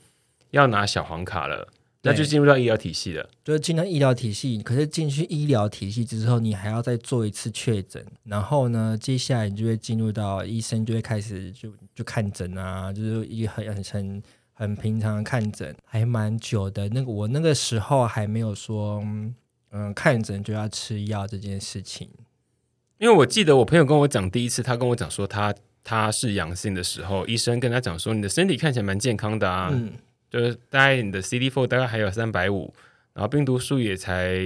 [0.52, 1.68] 要拿小黄卡了，
[2.04, 3.30] 那就进入到医疗体系了。
[3.44, 16.88] 就是进到医疗体系，可是进去医疗体系之后，你还要再做一次确诊，然后呢，接下来你就会进入到医生就会开始就就看诊啊，就是一很很很很平常的看诊，还蛮久的。
[16.90, 19.34] 那个我那个时候还没有说，嗯，
[19.96, 22.10] 看诊就要吃药这件事情。
[22.98, 29.94] 因为我记得我朋友跟我讲，第一次他跟我讲说他他是阳性的时候，医生跟他讲说你的身体看起来蛮健康的啊，嗯，
[30.30, 32.74] 就是大概你的 CD4 大概还有三百五，
[33.14, 34.38] 然后病毒数也才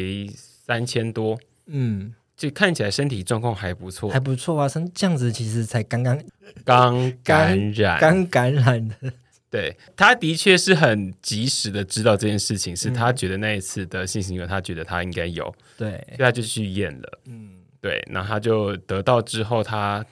[0.66, 4.10] 三千多，嗯，就看起来身体状况还不错。
[4.12, 6.22] 还，不错啊，像这样子其实才刚刚
[6.64, 9.14] 刚感染，刚感染的，
[9.54, 15.92] 对，他的确是很及时的知道这件事情，是他觉得那一次的性行为，他觉得他应该有，对。
[15.92, 17.20] 所以，他就去验了。
[17.26, 20.04] 嗯，对，然后他就得到之后，他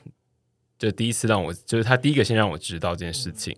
[0.77, 3.58] 就第一次让我，就是他第一个先让我知道这件事情，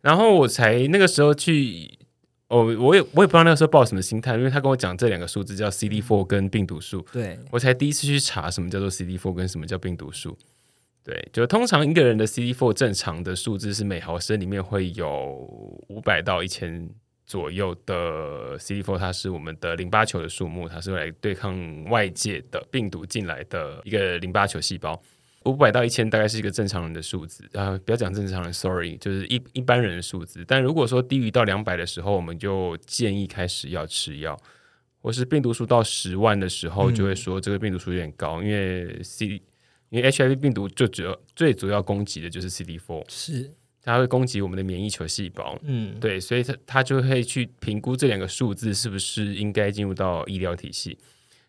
[0.00, 1.98] 然后我才那个时候去，
[2.46, 10.38] 哦，我也我也不知道那个时候抱什么心态，因为他跟我讲这两个数字叫 CD four 跟病毒数，对，我才第一次去查什么叫做 CD four 跟什么叫病毒数。
[11.02, 15.08] 对，就通常一个人的 CD4 正常的数字是每毫升里面会有
[15.88, 16.88] 五百到一千
[17.24, 25.00] 左右的 CD4，它是我们的淋巴球的数目，它是用来对抗外界的病毒进来的一个淋巴球细胞。
[25.46, 30.44] 五百到一千大概是一个正常人的数字啊、不要讲正常人，sorry，就是一一般人的数字。
[30.46, 34.38] 但如果说低于到两百的时候，我们就建议开始要吃药。
[35.02, 39.40] 或是病毒数到十万的时候，嗯就会说这个病毒数有点高，因为 C
[39.90, 43.50] 因为 HIV 病毒就主要最主要攻击的就是 CD4，是，
[43.82, 45.58] 它会攻击我们的免疫球细胞。
[45.62, 50.98] 嗯，对，所以它它就会去评估这两个数字是不是应该进入到医疗体系。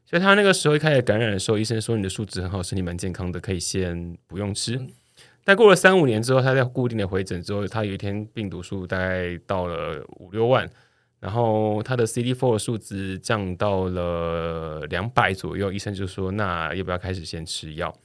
[0.03, 4.77] 所以他那个时候一开始感染的时候，医生说你的数值很好，身体蛮健康的，可以先不用吃。
[5.45, 10.69] 但过了三五年之后，他在固定的回诊之后，他有一天病毒数大概到了五六万，
[11.21, 17.95] 然后他的 CD4 的数值降到了两百左右，医生就说那要不要开始先吃药？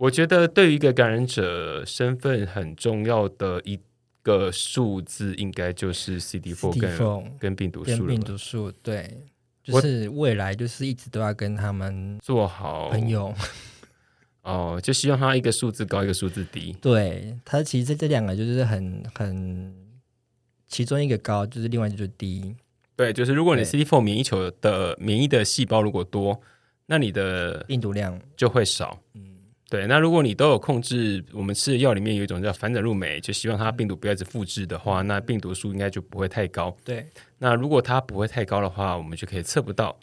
[0.00, 3.78] 我觉得对于一个感染者身份很重要的一
[4.22, 8.06] 个数字，应该就是 CD4 跟 CD4 跟病毒跟数。
[8.06, 9.14] 病毒数，对，
[9.62, 13.34] 就是未来就是一直都要跟他们做好朋友，
[14.40, 16.74] 哦，就希望他一个数字高，一个数字低。
[16.80, 19.74] 对他其实这两个就是很很，
[20.66, 22.56] 其中一个高，就是另外一个就是低，
[22.96, 26.40] 对，就是如果你 CD4 免疫球的免疫的细胞如果多，
[26.86, 28.98] 那你的病毒量，就会少。
[29.12, 29.29] 嗯，
[29.70, 36.76] 对，那如果你都有控制，我们吃的药里面有一种叫反转入酶，就希望它病毒不要一直复制的话，那病毒数应该就不会太高。
[36.84, 37.06] 对，
[37.38, 39.96] 那如果它不会太高的话，我们就可以测不到。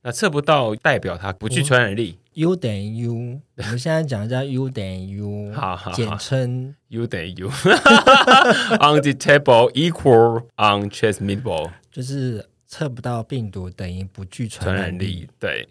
[0.00, 2.16] 那测不到代表它不具传染力。
[2.34, 7.50] U 等于 U，我们现在讲一下 U 等于 U， 好好好简称 U 等于 U
[8.78, 15.28] undetectable equal untransmittable 就是测不到病毒等于不具传传染力染力。。
[15.40, 15.68] 对，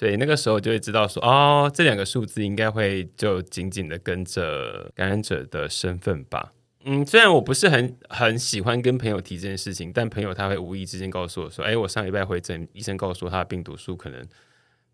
[0.00, 6.54] 所以那个时候就会知道说，哦，这两个数字应该会就紧紧的跟着感染者的身份吧。
[6.86, 14.26] 嗯，虽然我不是很很喜欢跟朋友提这件事情，但朋友他会无意之间告诉我说：“哎，我上礼拜回诊，医生告诉我他的病毒数可能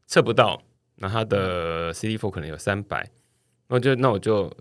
[0.09, 0.61] 测不到，
[0.97, 3.09] 那他的 CD4 可能有三百。”
[3.71, 4.53] 那我就那我就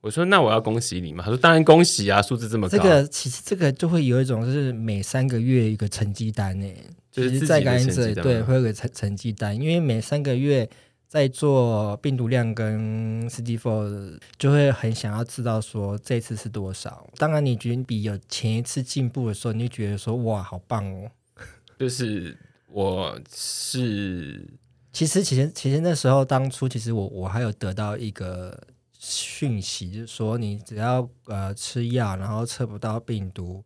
[0.00, 6.66] 我说：“那我要恭喜你嘛？”他说：“当然恭喜啊，数字这么高。”这个其实这个就会有一种就是每三个月一个成绩单呢，
[7.12, 10.68] 就是自己在感染者对会有个成成绩单，因为每三个月
[11.06, 17.06] 在做病毒量跟 CD4，就会很想要知道说这次是多少。
[17.18, 21.10] 当然，你觉得比有前一次进步的时候，你就觉得说哇，好棒哦。
[21.78, 22.34] 就是
[22.68, 24.48] 我是
[24.90, 28.58] 其实，其实，其实那时候当初，其实我我还有得到一个
[28.98, 33.62] 讯息，就是说你只要呃吃药，然后测不到病毒，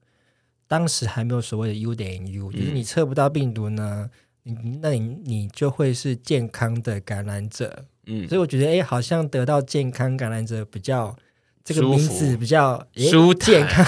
[0.68, 4.10] 当时还没有所谓的 U 等于 U，就是你测不到病毒呢，
[4.42, 7.84] 你那你你就会是健康的感染者。
[8.08, 11.16] 嗯所以我觉得，哎，好像得到健康感染者比较
[11.64, 13.84] 这个名字比较舒坦健康，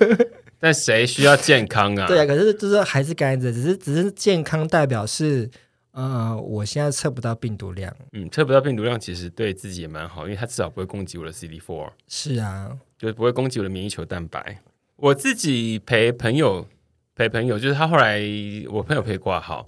[0.60, 2.06] 但谁需要健康啊？
[2.06, 2.26] 对啊。
[2.26, 5.50] 可是就是还是感染者，只是只是健康代表是
[5.92, 7.94] 呃，我现在测不到病毒量。
[8.12, 14.58] 嗯，测不到病毒量其实对自己也蛮好，因为它至少不会攻击我的 CD4，是啊，就是不会攻击我的免疫球蛋白。
[15.02, 16.64] 我自己陪朋友
[17.16, 18.22] 陪朋友，就是他后来
[18.70, 19.66] 我朋友陪挂号，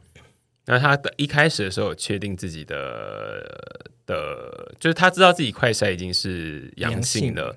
[0.66, 3.42] 那他的一开始的时候确定自己的
[4.06, 7.56] 的，就是他知道自己快筛已经是阳性了，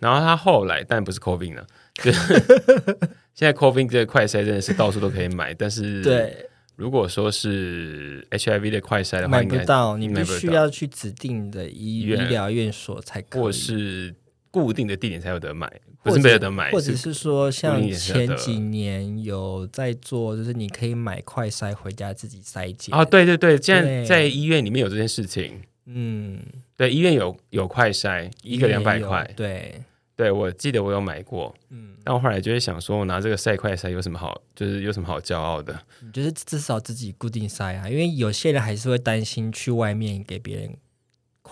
[0.00, 1.64] 然后他后来但不是 COVID 了，
[2.02, 2.34] 就是
[3.34, 14.12] 现在 COVID 这个快筛真的是到处都可以买，但是对，如果说是 HIV 的快筛的话，买不到，你必须要去指定的医医疗院所才可以，或是
[14.52, 15.68] 固定的地点才有得买，
[16.02, 22.94] 不是没有得买，或者是说像前几年有在做，就是你可以买快筛回家自己筛检。
[22.94, 26.38] 啊，，对对对，现在在医院里面有这件事情，嗯，
[26.76, 29.82] 对，医院有有快筛，一个两百块，对，
[30.14, 35.74] 对我记得我有买过，嗯，但我后来就会想说，我拿这个晒快筛有什么好，就是有什么好骄傲的？
[36.02, 40.76] 你就是至少自己固定筛啊，因为有些人还是会担心去外面给别人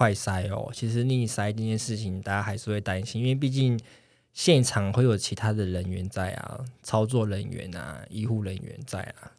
[0.01, 0.71] 快筛哦。
[0.73, 3.79] 其实逆筛这件事情，大家还是会担心，因为毕竟
[4.33, 9.37] 现场会有其他的人员在啊，操作人员啊，医护人员在啊。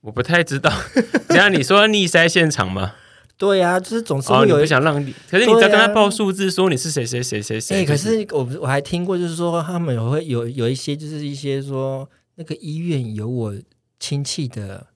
[0.00, 0.72] 我不太知道，
[1.28, 2.94] 等一下你说逆筛现场吗？
[3.36, 13.54] 对啊，就是总是会有一不想让你，可是你在跟他报数字，说你是谁谁谁谁哎、谁，可是我我还听过，就是说他们有会有有一些，就是一些说那个医院有我
[14.00, 14.86] 亲戚的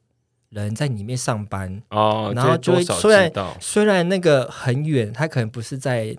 [0.51, 6.17] 人在里面上班，哦，然后就会虽然，虽然那个很远，他可能不是在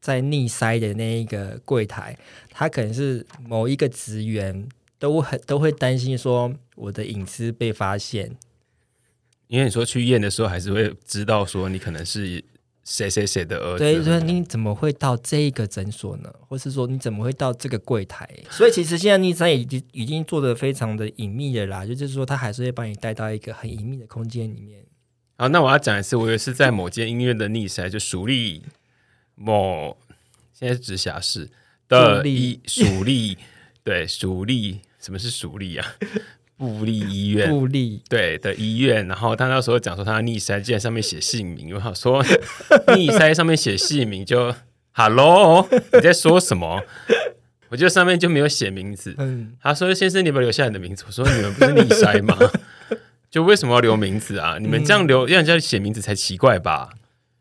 [0.00, 2.16] 在逆塞的那一个柜台，
[2.50, 4.66] 他可能是某一个职员，
[4.98, 8.34] 都很都会担心说我的隐私被发现。
[9.48, 12.42] 因为你说去验的时候，还是会知道说你可能是
[12.90, 16.34] 谁谁谁的儿子，对，所以你怎么会到这一个诊所呢？
[16.40, 18.28] 或是说你怎么会到这个柜台？
[18.50, 24.84] 所以其实现在逆商已经已经做的非常的隐秘的啦，就是说他还是会把你带到一个很隐秘的空间里面。
[25.36, 28.64] 好，那我要讲一次，我以为是在某间音乐的逆筛，就属立
[29.36, 29.96] 某
[30.52, 31.48] 现在是直辖市
[31.86, 33.38] 的属立医属立，
[33.84, 35.86] 对属立，什么是属立啊？
[36.60, 37.48] 布利医院。
[37.48, 42.22] 布利对的医院，然后他那时候讲说他逆塞，竟然上面写姓名，我想说
[42.94, 44.54] 逆塞上面写姓名就
[44.92, 46.82] Hello，你在说什么？
[47.70, 49.14] 我觉得上面就没有写名字。
[49.16, 52.36] 嗯，他说：“先生，你有没有留下你的名字？”我说：“你们不是逆塞吗？
[53.30, 54.58] 就为什么要留名字啊？
[54.60, 56.90] 你们这样留，让人家写名字才奇怪吧？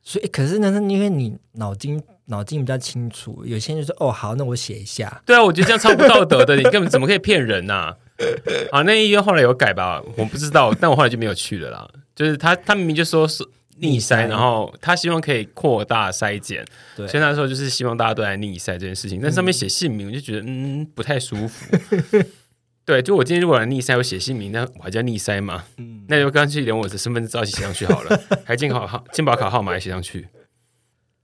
[0.02, 5.22] 所以可是呢，因为你脑筋脑筋比较清楚，有些人就说哦好，那我写一下。
[5.26, 7.96] 对啊，我觉得这样超不道德的，你根本怎么可以骗人呐、啊？
[8.86, 10.02] 那医院后来有改吧？
[10.18, 11.90] 我不知道，但我后来就没有去了啦。
[12.16, 13.44] 就是他，他明明就说是
[13.78, 16.66] 逆逆筛，然后他希望可以扩大筛检，
[16.96, 19.20] 所以那时候就是希望大家都来逆筛这件事情。
[19.22, 21.78] 但上面写姓名，我就觉得嗯不太舒服。
[22.86, 25.64] 对，就我今天如果来逆塞，我写姓名，那我还叫逆塞嘛？
[25.78, 30.28] 嗯，那就干脆连我的身份证照一起写上去好了， 还健考号、健保卡号码也写上去。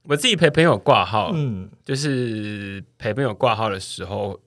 [0.04, 4.40] 我自己陪朋友挂号，嗯，就是陪朋友挂号的时候，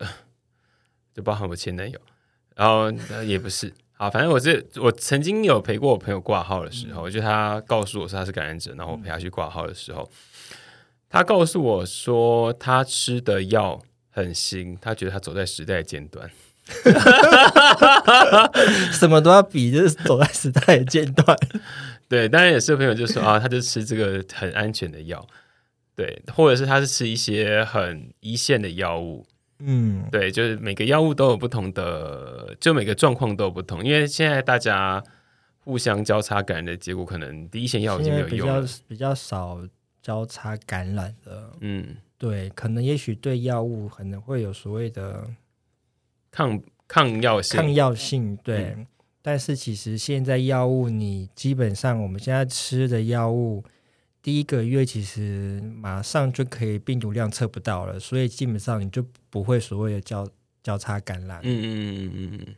[1.13, 1.99] 就包含我前男友，
[2.59, 10.11] 然后、呃、也不是，啊，反正我是我曾经有陪过我朋友挂号的时候，就他告诉我说他是感染者，然后我陪他去挂号的时候，
[11.09, 16.29] 他告诉我说他吃的药很新，他觉得他走在时代的尖端。
[18.91, 21.37] 什么都要比，就是走在时代的尖端。
[22.09, 25.25] 对，当然也是朋友就说啊，他就吃这个很安全的药，
[25.95, 29.25] 对，或者是他是吃一些很一线的药物，
[29.59, 35.03] 嗯，对，就是每个药物都有不同的，就每个状况都有不同，因为现在大家
[35.59, 39.59] 互相交叉感染的结果，可能第一线药已经没现在比较有用了，比较少
[40.01, 41.51] 交叉感染的。
[41.59, 45.29] 嗯，对，可能也许对药物可能会有所谓的
[46.31, 48.75] 抗抗药性，抗药性，对。
[49.21, 53.61] 但是其实现在药物，你基本上我们现在吃的药物，
[54.21, 60.27] 第一个月其实马上就可以病毒量测不到了，所以基本上你就不会所谓的交
[60.61, 61.39] 交叉感染。
[61.43, 62.55] 嗯嗯嗯嗯嗯嗯。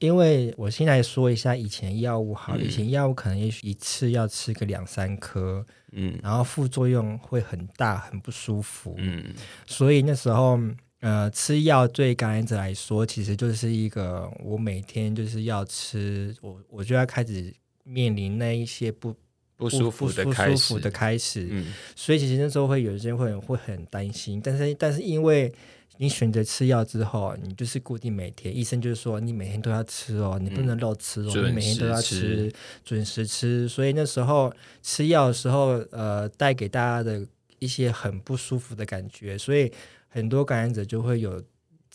[0.00, 8.94] 因为我先来说一下以前药物好，嗯以前药物可能也许一次要吃个两三颗，嗯然后副作用会很大，很不舒服。
[8.98, 9.32] 嗯
[9.64, 10.60] 所以那时候，
[11.00, 17.54] 呃，吃药对感染者来说，其实就是一个我每天就是要吃，我我就要开始
[17.84, 19.16] 面临那一些不
[19.56, 21.46] 不舒服的开始，舒服的开始。
[21.50, 25.52] 嗯所以其实那时候会有一些会会很担心，但是但是因为
[25.98, 32.52] 你选择吃药之后，你就是固定每天，医生就是说你每天都要吃哦，你不能漏吃哦，嗯你每天都要吃，
[32.84, 33.66] 准时吃。
[33.66, 34.52] 所以那时候
[34.82, 37.26] 吃药的时候，呃，带给大家的
[37.58, 39.72] 一些很不舒服的感觉，所以
[40.08, 41.42] 很多感染者就会有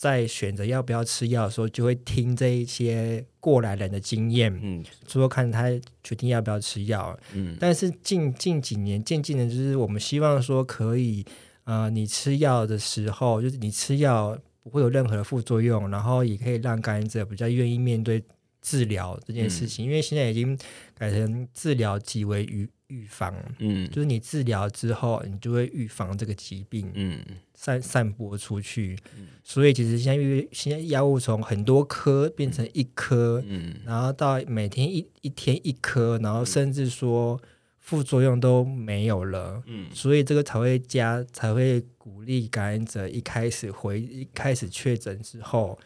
[0.02, 5.70] 在选择要不要吃药的时候，就会听这一些过来人的经验，嗯说看他
[6.02, 7.16] 决定要不要吃药。
[7.32, 11.24] 嗯但是近近几年渐渐的，就是我们希望说可以，
[11.62, 18.20] 呃，你吃药的时候，就是你吃药不会有任何的副作用，然后也可以让感染者比较愿意面对
[18.62, 20.56] 治疗这件事情，因为现在已经
[20.94, 23.90] 改成治疗即为预预防，嗯。
[23.90, 27.20] 就是你治疗之后，你就会预防这个疾病嗯。
[27.54, 28.96] 散散播出去。
[29.42, 33.74] 所以其实现在因为现在药物从很多颗变成一颗，嗯。
[33.84, 37.40] 然后到每天一一天一颗，然后甚至说
[37.80, 39.88] 副作用都没有了，嗯。
[39.92, 45.76] 所以这个才会加才会鼓励感染者一开始回一开始确诊之后，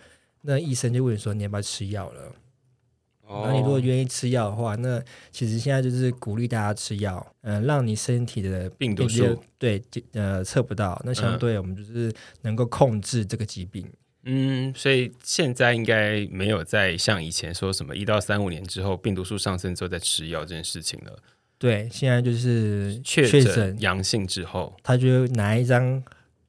[0.43, 2.35] 那医生就问你说你要不要吃药了。
[3.27, 12.13] 哦然后你如果愿意吃药的话，那其实现在就是鼓励大家吃药，嗯、让你身体的病毒数对呃测不到，那相对我们就是
[12.43, 13.85] 能够控制这个疾病。
[14.29, 21.17] 嗯，所以现在应该没有再像以前说什么一到三五年之后病毒数上升之后再吃药这件事情了。
[21.59, 26.03] 对，现在就是确诊诊阳性之后，他就拿一张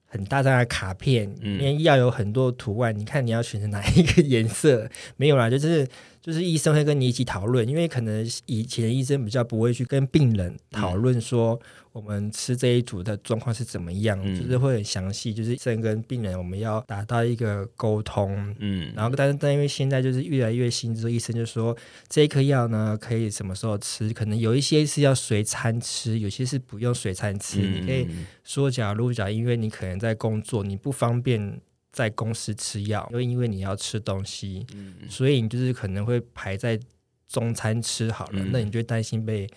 [0.06, 4.90] 很大张的卡片，嗯里面要有很多图案，你看你要选择哪一个颜色？
[5.16, 5.88] 没有啦，就是
[6.28, 11.58] 就是医生会跟你一起讨论，因为可能以前医生比较不会去跟病人讨论说
[11.94, 14.36] 我们吃这一组的状况是怎么样，嗯。
[14.36, 18.54] 就是会很详细，就是医生跟病人我们要达到一个沟通。
[18.60, 21.74] 嗯，然后，但是但因为现在就是越来越新，之后医生就说
[22.10, 28.28] 这一颗药呢可以什么时候吃，可能有一些是要随餐吃，有些是不用随餐吃，你可以嗯。
[28.44, 31.62] 说假如假，因为你可能在工作，你不方便
[31.98, 36.80] 在公司吃药，又因为你要吃东西，嗯所以你就是可能会排在
[37.28, 39.50] 中餐吃好了，嗯那你就担心被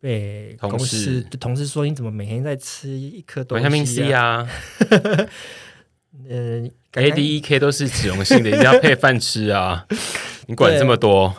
[0.00, 4.48] 被同公司事同事说你怎么每天在吃一颗东西、维他命 C 啊？
[4.90, 9.86] 嗯 呃，A、D、E、K 都是脂溶性的，一定要配饭吃啊！
[10.46, 11.32] 你管这么多？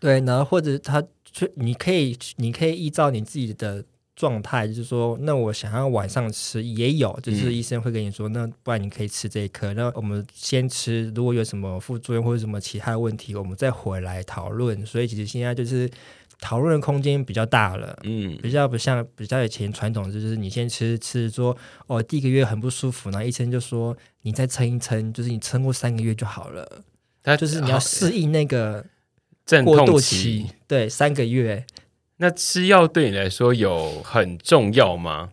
[0.00, 3.84] 对，然后或者他就你可以你可以依照你自己的
[4.22, 14.86] 状态，就是说，那我想要晚上吃也有，就是嗯医生会跟你说，那不然你可以吃这一颗，那我们先吃，如果有什么副作用或者什么其他问题，我们再回来讨论。
[14.86, 15.90] 所以其实现在就是
[16.40, 17.98] 讨论的空间比较大了。
[18.04, 21.56] 嗯比较不像比较以前传统，就是你先吃吃说
[21.88, 26.82] 哦，第一个月很不舒服，然后医生就说你再撑一撑，就是你撑过三个月就好了，
[27.24, 28.86] 它就是你要适应那个
[29.44, 31.66] 阵过渡痛期，对，三个月。
[32.22, 35.32] 那吃药对你来说有很重要吗？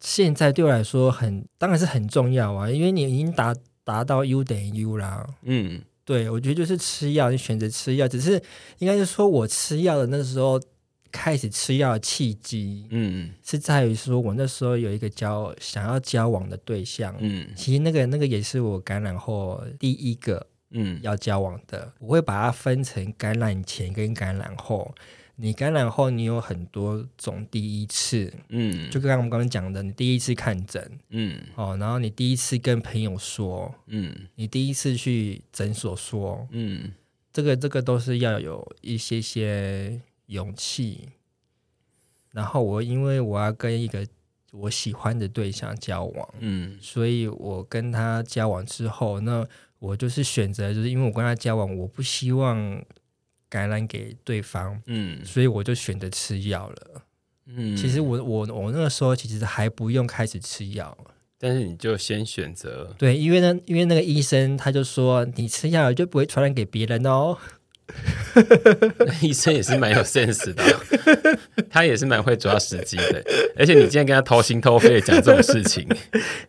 [0.00, 5.24] 现在对我来说很当然是很重要啊，因为你已经达达到 U 等于 U 啦。
[5.42, 8.42] 嗯对，我觉得就是吃药，你选择吃药，只是
[8.78, 10.60] 应该是说我吃药的那时候
[11.12, 24.92] 开始吃药的契机，嗯是在于说我那时候有一个交想要交往的对象，嗯其实那个那个也是我感染后第一个嗯要交往的，我会把它分成感染前跟感染后。
[25.36, 31.40] 你感染后，你有很多种第一次，嗯，就刚刚我们刚刚讲的，你第一次看诊嗯。
[31.56, 34.14] 哦，然后你第一次跟朋友说，嗯。
[34.36, 36.92] 你第一次去诊所说，嗯。
[37.32, 41.08] 这个这个都是要有一些些勇气。
[42.30, 44.06] 然后我因为我要跟一个
[44.52, 49.44] 我喜欢的对象交往，嗯所以我跟他交往之后，那
[49.80, 52.80] 我就是选择，就是因为我跟他交往，我不希望
[53.54, 57.02] 感染给对方，嗯所以我就选择吃药了。
[57.46, 60.96] 嗯，其实我我我那个时候其实还不用开始吃药，
[61.38, 67.38] 但是你就先选择，对，因为呢，因为那个医生他就说你吃药就不会传染给别人哦。
[69.20, 70.64] 医生也是蛮有 sense 的，
[71.70, 73.22] 他也是蛮会抓时机的。
[73.56, 75.86] 而且你今天跟他掏心掏肺的讲这种事情，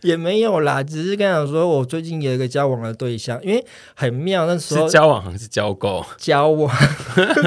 [0.01, 3.63] 也没有啦，只是跟他说，我最近有一个交往的对象，因为
[3.95, 6.05] 很妙，那时候是交往还是交够？
[6.17, 6.73] 交往，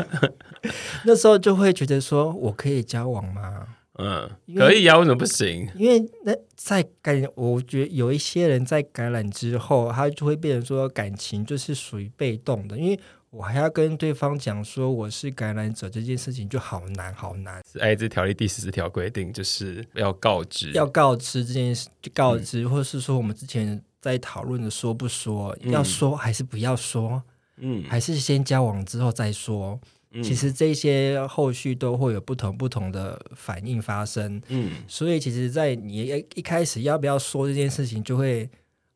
[1.05, 3.67] 那时候就会觉得说我可以交往吗？
[4.01, 5.69] 嗯，可以啊，为什么不行？
[5.75, 25.71] 因为那在感，我觉得有一些人在感染之后，他就会变成说感情就是属于被动的，因为我还要跟对方讲说我是感染者这件事情就好难好难，是艾滋条例第十条规定，就是要告知，要告知这件事就告知，或者是说我们之前在讨论的说不说，嗯。
[25.71, 27.23] 要说还是不要说，
[27.59, 29.79] 嗯，还是先交往之后再说。
[30.13, 30.23] 嗯。
[30.23, 34.73] 其实这些后续都会有不同不同的反应发生，嗯。
[34.89, 38.49] 所以其实，在你一一开始要不要说这件事情，就会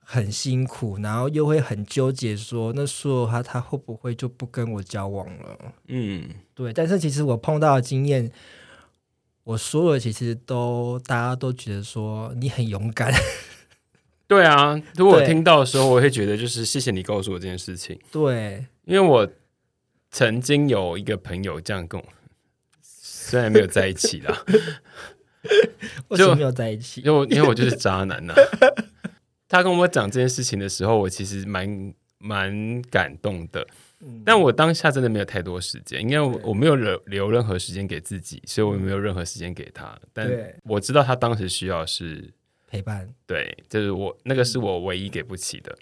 [0.05, 5.73] 很辛苦，然后又会很纠结说那说了他他会不会就不跟我交往了？
[5.89, 8.31] 嗯，对，但是其实我碰到的经验，
[9.45, 13.13] 我说了，其实都大家都觉得说你很勇敢，
[14.27, 14.81] 对啊。
[14.97, 19.29] 如果我对听到的时候，我会觉得就是谢谢你告诉我这件事情，对，因为我
[20.11, 22.07] 曾经有一个朋友这样跟我，
[22.83, 24.45] 虽然没有在一起啦，
[26.09, 27.01] 为什么没有在一起？
[27.01, 28.35] 因为因为我就是渣男呐、
[29.53, 33.67] 他跟我讲这件事情的时候，我其实蛮蛮感动的，
[34.01, 34.23] 嗯。
[34.25, 39.95] 但我当下真的没有太多时间，因为我我没有留留任何时间给自己，所以我也没有任何时间给他。
[40.15, 40.27] 但
[40.65, 42.33] 我知道他当时需要是
[42.67, 45.77] 陪伴，对，就是我那个是我唯一给不起的，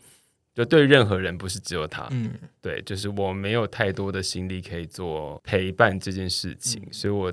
[0.52, 6.92] 就对任何人不是只有他，嗯，对，就是我没有太多的心力可以做陪伴这件事情，嗯。
[6.92, 7.32] 所以我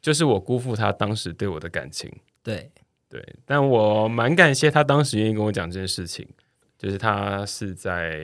[0.00, 2.10] 就是我辜负他当时对我的感情。
[2.42, 2.70] 对，
[3.14, 6.26] 对，但我蛮感谢他当时愿意跟我讲这件事情，
[6.76, 8.20] 就是他是在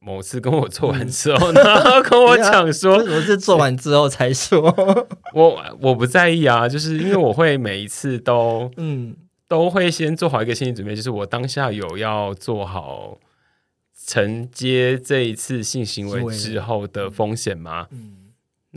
[0.00, 4.60] 某次跟我做完之后，然 后跟我讲为说，我是做完之后才说？
[5.32, 9.16] 我我不在意啊，就是因为我会每一次都嗯，
[9.48, 13.18] 都会先做好一个心理准备，就是我当下有要做好
[14.06, 17.86] 承接这一次性行为之后的风险吗？
[17.92, 18.12] 嗯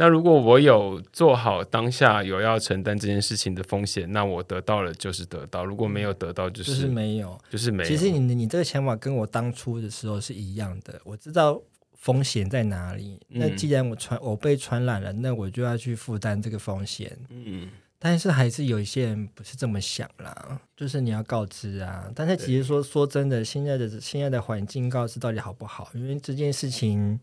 [0.01, 7.39] 那如果我有做好当下有要承担这件事情的风险，那我得到了就是得到；如果没有得到，就是就是是没有。
[7.51, 7.87] 就是没有。
[7.87, 11.61] 其实你你这个想法跟我当初的时候是一样的，我知道
[11.93, 13.19] 风险在哪里。
[13.27, 17.15] 那嗯既然我传我被传染了，那我就要去负担这个风险。
[17.29, 22.11] 嗯但是还是有一些人不是这么想啦，就是你要告知啊。
[22.15, 25.87] 但是其实说说真的，现在的现在的环境告知到底好不好？
[25.93, 27.19] 因为这件事情，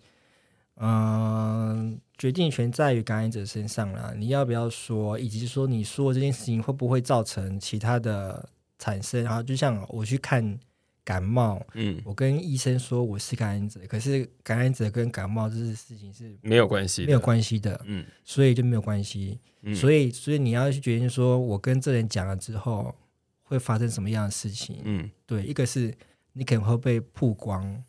[0.76, 4.12] 嗯、决定权在于感染者身上啦。
[4.16, 8.48] 你要不要说，以及说你说这件事情会不会造成其他的
[8.78, 9.22] 产生？
[9.22, 10.58] 然后就像我去看
[11.04, 19.38] 感冒，嗯，我跟医生说我是感染者，可是感染者跟感冒这件事情是没有关系，没有关系的，嗯所以就没有关系。
[19.62, 22.94] 嗯，所以，所以你要去决定说，我跟这人讲了之后
[23.42, 24.80] 会发生什么样的事情。
[24.84, 25.94] 嗯对，一个是
[26.32, 27.82] 你可能会被曝光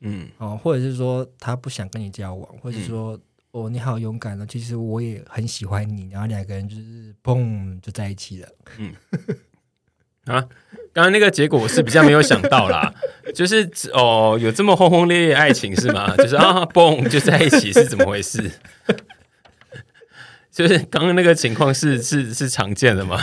[0.00, 3.20] 嗯哦，或者是说他不想跟你交往，或者是说、嗯
[3.52, 8.48] 哦你好勇敢哦，其实我也很喜欢你，然后两个人就是砰就在一起了。
[8.78, 8.92] 嗯
[10.24, 10.40] 啊，
[10.92, 12.94] 刚刚那个结果我是比较没有想到啦，
[13.34, 16.14] 就是哦，有这么轰轰烈烈爱情是吗？
[16.18, 18.50] 就是啊，嘣就在一起是怎么回事？
[20.50, 23.18] 就是刚刚那个情况是是是常见的吗？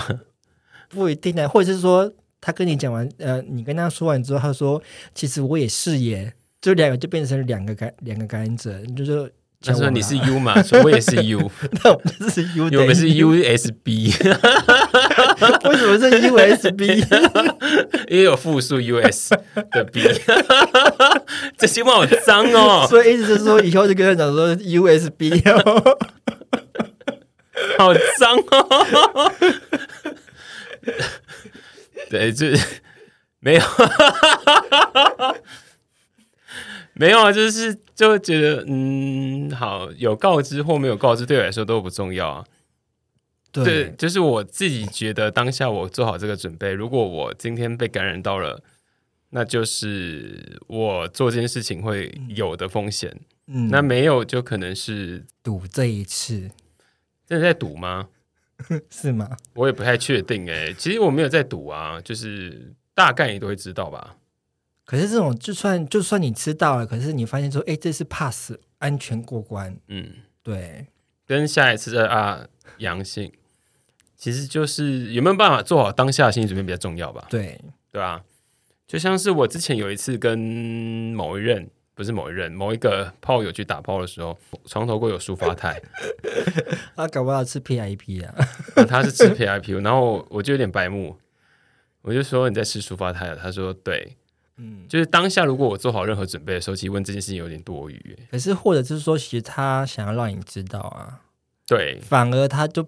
[0.89, 2.11] 不一定啊，或者是说
[2.41, 4.81] 他跟你讲完，呃，你跟他说完之后，他说
[5.15, 9.29] 其实我也是耶，就两个就变成两个感两个感染者，你就说
[9.61, 11.51] 他说你是 U 嘛，说我也是 U，啊
[11.83, 14.07] 那我们是 U，我们是 USB，
[15.65, 16.81] 为什么是 USB？
[18.07, 19.31] 也 有复数 US
[19.71, 20.01] 的 B，
[21.57, 25.97] 这句话好脏哦，所以意思是说，以后就跟他讲说 USB 哦。
[27.77, 29.31] 好脏哦。
[32.09, 32.65] 对，就是
[33.41, 33.61] 没有，
[36.99, 42.45] 没有啊，就是就会觉得，嗯，好，有告知或没有告知，对我来说都不重要啊。
[43.53, 48.61] 对，就是我自己觉得当下我做好这个准备，如果我今天被感染到了，
[49.29, 53.17] 那就是我做这件事情会有的风险。
[53.47, 56.51] 嗯，那没有，就可能是赌这一次
[57.25, 58.09] 真的在赌吗？
[58.91, 59.37] 是吗？
[59.53, 64.17] 我也不太确定哎、其实我没有在赌啊，就是大概你都会知道吧。
[64.89, 70.11] 可是这种就算就算你吃到了，可是你发现说，哎，这是 pass 安全过关，嗯，
[70.41, 70.87] 对，
[71.27, 72.43] 跟下一次的啊
[72.79, 73.31] 阳性，
[74.17, 77.61] 其实就是有没有办法做好当下的心理准备比较重要吧，对，
[77.91, 78.23] 对啊、
[78.87, 84.35] 就像是我之前有一次跟某一任不是某一任某一个炮友去打炮的时候，
[84.65, 85.79] 床头柜有抒发肽，
[86.97, 88.33] 他搞不好吃 PIP 啊，
[88.75, 91.15] 啊他是吃 PIP，然后我就有点白目，
[92.01, 94.15] 我就说你在吃抒发肽了，他说对，
[94.59, 101.21] 嗯，就是当下如果我做好任何准备的时候，其实问这件事情有点多余，可是或者就是说，其实他想要让你知道啊，
[101.65, 102.85] 对，反而他就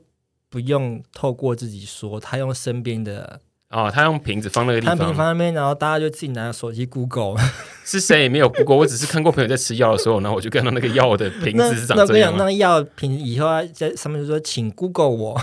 [0.50, 7.38] 不用透过自己说，他用身边的哦，他用瓶子放那个地方，放那边，然后大家就自己拿手机 Google，
[7.86, 8.24] 是谁？
[8.24, 15.40] 也没有 Google，我只是看过朋友在吃药的时候，然后我就看到那个药的瓶子是长那我跟你讲，那药瓶以后啊在上面就说，请 Google 我，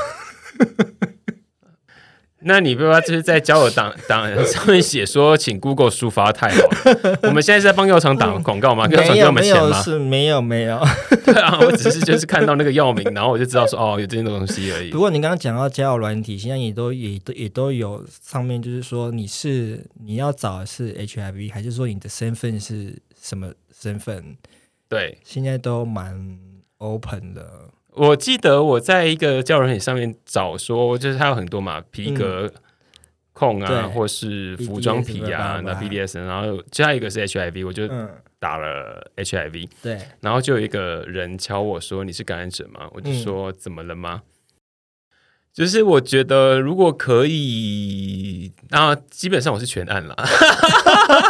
[2.40, 7.18] 那你不要就是在交友档档上面写说， 请 Google 抒发太好了。
[7.28, 8.86] 我们现在是在帮药厂打广告吗？
[8.86, 9.82] 药厂没给我们有没有钱吗？
[9.82, 10.80] 是没有没有。
[11.24, 14.98] 对啊，我只是就是看到那个药名，然后我就知道说哦，有这些东西而已不。
[14.98, 24.36] 过你刚刚讲到交友软体，现在也都也都也都有上面就是说你是你要找的是 HIV，还是说你的身份是什么身份？
[24.88, 26.38] 对，现在都蛮
[26.78, 27.67] open 的。
[27.98, 32.50] 我记得我在一个交友软件上面找说，就是它有很多嘛，皮革
[33.32, 33.82] 控啊，对。
[33.92, 42.88] 或是服装皮啊，那 BDS，然后就还有一个是 HIV，我就嗯，打了 HIV，对，然后就有一个人敲我说你是感染者吗？
[42.92, 44.22] 我就说、怎么了吗？
[45.52, 50.14] 就是我觉得如果可以，那基本上我是全按了，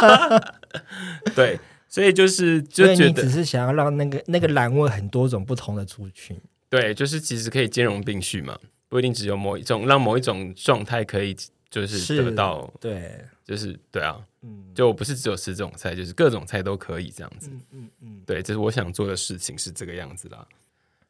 [1.35, 6.39] 对，所以就是就觉得你只是想要让那个那个栏位很多种不同的族群。
[6.69, 8.57] 对，就是其实可以兼容并蓄嘛，
[8.87, 11.35] 不一定只有某一种，让某一种状态可以
[11.69, 17.49] 就是是得到，对，就是对啊，嗯就我不是只有吃这种菜，就是各种菜都可以这样子。
[17.51, 20.47] 嗯嗯嗯，对，这是我想做的事情是这个样子啦。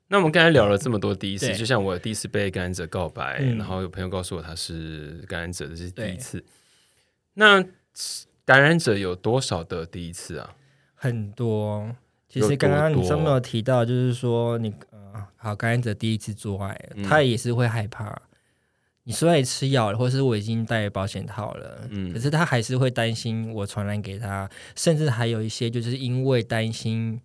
[0.07, 6.43] 那我们刚才聊了这么多第一次，就像我第一次被感染者告白，嗯然后有朋友告诉我他是感染者，这是第一次。
[7.33, 7.61] 那
[8.43, 10.55] 感染者有多少的第一次啊？
[10.95, 11.95] 很多。
[12.27, 14.88] 其实刚刚你上面有提到，就是说你呃，
[15.41, 18.21] 好感染者第一次做爱，嗯他也是会害怕。
[19.03, 27.19] 你虽然也吃药了，或是我已经戴保险套了，嗯可是他还是会担心我传染给他，甚至还有一些就是因为担心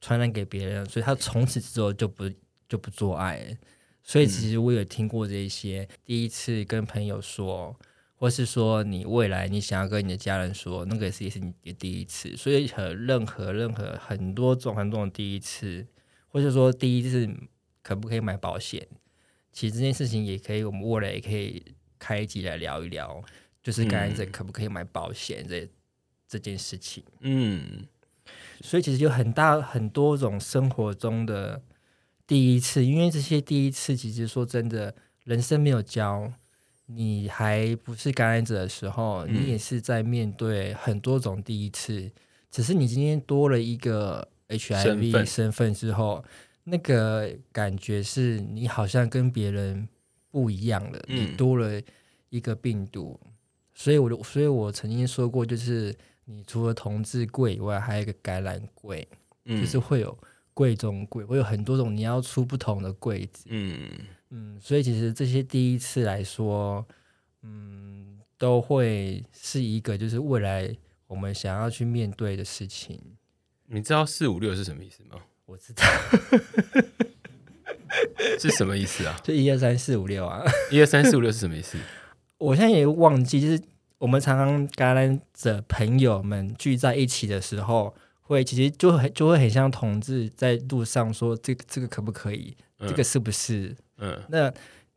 [0.00, 2.30] 传染给别人，所以他从此之后就不
[2.68, 3.56] 就不做爱了。
[4.02, 7.74] 所以其实我有听过这一些，第一次跟朋友说，
[8.14, 12.36] 或是说你未来你想要跟你的家人说，那个也是也是你的第一次。
[12.36, 15.86] 所以和任何任何很多种很多种第一次，
[16.28, 17.26] 或者说第一次
[17.84, 18.84] 可不可以买保险，
[19.52, 21.62] 其实这件事情也可以，我们未来也可以
[21.98, 23.22] 开一集来聊一聊，
[23.62, 24.32] 就是感染者嗯。
[24.32, 25.68] 可不可以买保险这
[26.26, 27.04] 这件事情。
[27.20, 27.86] 嗯，
[28.62, 31.62] 所以其实有很大很多种生活中的
[32.26, 36.32] 第一次，因为这些第一次，其实说真的，人生没有教，
[36.86, 39.34] 你还不是感染者的时候，嗯。
[39.34, 42.10] 你也是在面对很多种第一次，
[42.50, 45.26] 只是你今天多了一个 HIV 份。
[45.26, 46.24] 身份之后，
[46.64, 49.86] 那个感觉是你好像跟别人
[50.30, 51.80] 不一样了，嗯你多了
[52.30, 53.20] 一个病毒，
[53.74, 55.94] 所以我就所以我曾经说过，就是
[56.24, 59.06] 你除了同志柜以外，还有一个橄榄柜，
[59.44, 60.16] 嗯就是会有
[60.52, 63.44] 柜中柜，会有很多种你要出不同的柜子。
[63.48, 63.78] 嗯
[64.30, 66.84] 嗯，所以其实这些第一次来说，
[67.42, 70.74] 嗯，都会是一个就是未来
[71.06, 72.98] 我们想要去面对的事情。
[73.66, 75.20] 你知道四五六是什么意思吗？
[75.46, 75.82] 我知道，
[78.38, 79.16] 是什么意思啊？
[79.22, 81.78] 就一二三四五六啊，一二三四五六是什么意思？
[82.38, 83.60] 我现在也忘记，就是
[83.98, 93.74] 我们常常感染者朋友们聚在一起的时候，会其实就很就会很像同志在路上说这个这个可不可以，嗯这个是不是？
[93.98, 94.50] 嗯那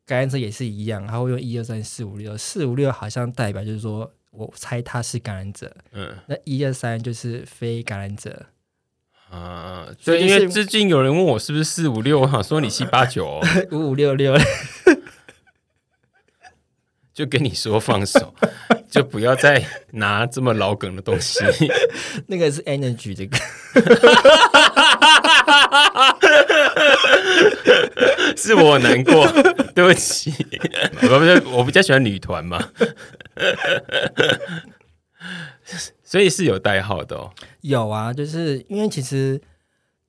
[0.05, 8.45] 感染者也是一样，他会用一二三四五六，四五六好像代表就是说我猜他是感染者，嗯那一二三就是非感染者。
[9.29, 14.37] 啊，对，因为最近有人问我是不是四五六，我想说你七八九哦，五五六六，
[17.13, 18.33] 就跟你说放手，
[18.89, 21.43] 就不要再拿这么老梗的东西。
[22.27, 23.37] 那个是 energy 这个，
[28.37, 29.27] 是我难过，
[29.75, 30.33] 对不起。
[31.01, 32.69] 我比较我比较喜欢女团嘛，
[36.07, 37.33] 所以是有代号的哦。
[37.59, 39.41] 有啊，就是因为其实，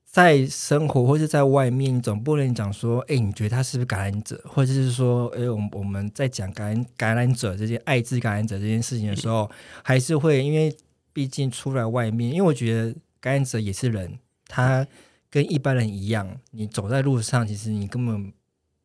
[0.04, 9.50] 在生活或是在外面，总不能讲说，哎、你觉得他是不是感染者，或者是说，哎、我们我们在讲感染感染者这件艾滋感染者这件事情的时候，
[9.82, 10.72] 还是会因为
[11.12, 14.86] 毕竟出来外面，因为我觉得感染者也是人，他
[15.28, 18.32] 跟一般人一样，你走在路上，其实你根本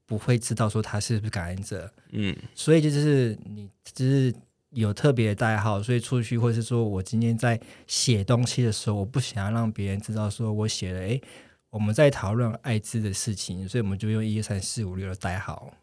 [0.07, 4.33] 不会知道说他是不是感染者，嗯所以就是你就是
[4.73, 11.21] 有特别的代号，所以出去或是说我今天在写东西的时候，我不想要让别人知道说我写了，诶，
[11.69, 15.73] 我们在讨论艾滋的事情，所以我们就用一二三四五六的代号。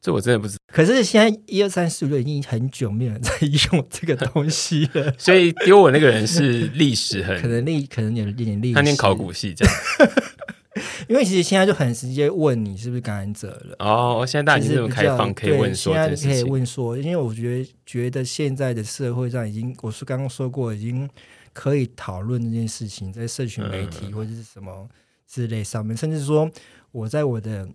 [0.00, 0.60] 这我真的不知道。
[0.72, 9.74] 可是现在一二三四五六已经很久没有人在用这个东西了， 所以丢我那个人是历史很可能历可能有一点历史，他念考古系这样。
[11.08, 13.76] 因为其实现在就很直接问你是不是感染者了。
[13.78, 21.08] 哦，现在大家已经这么开放，可以问说现在可以问说，因为我觉得觉得现在的社会上已经，我是刚刚说过，已经
[21.52, 24.88] 可以讨论这件事情，在社群媒体或者是什么
[25.26, 26.50] 之类上面，甚至说
[26.92, 27.68] 我在我的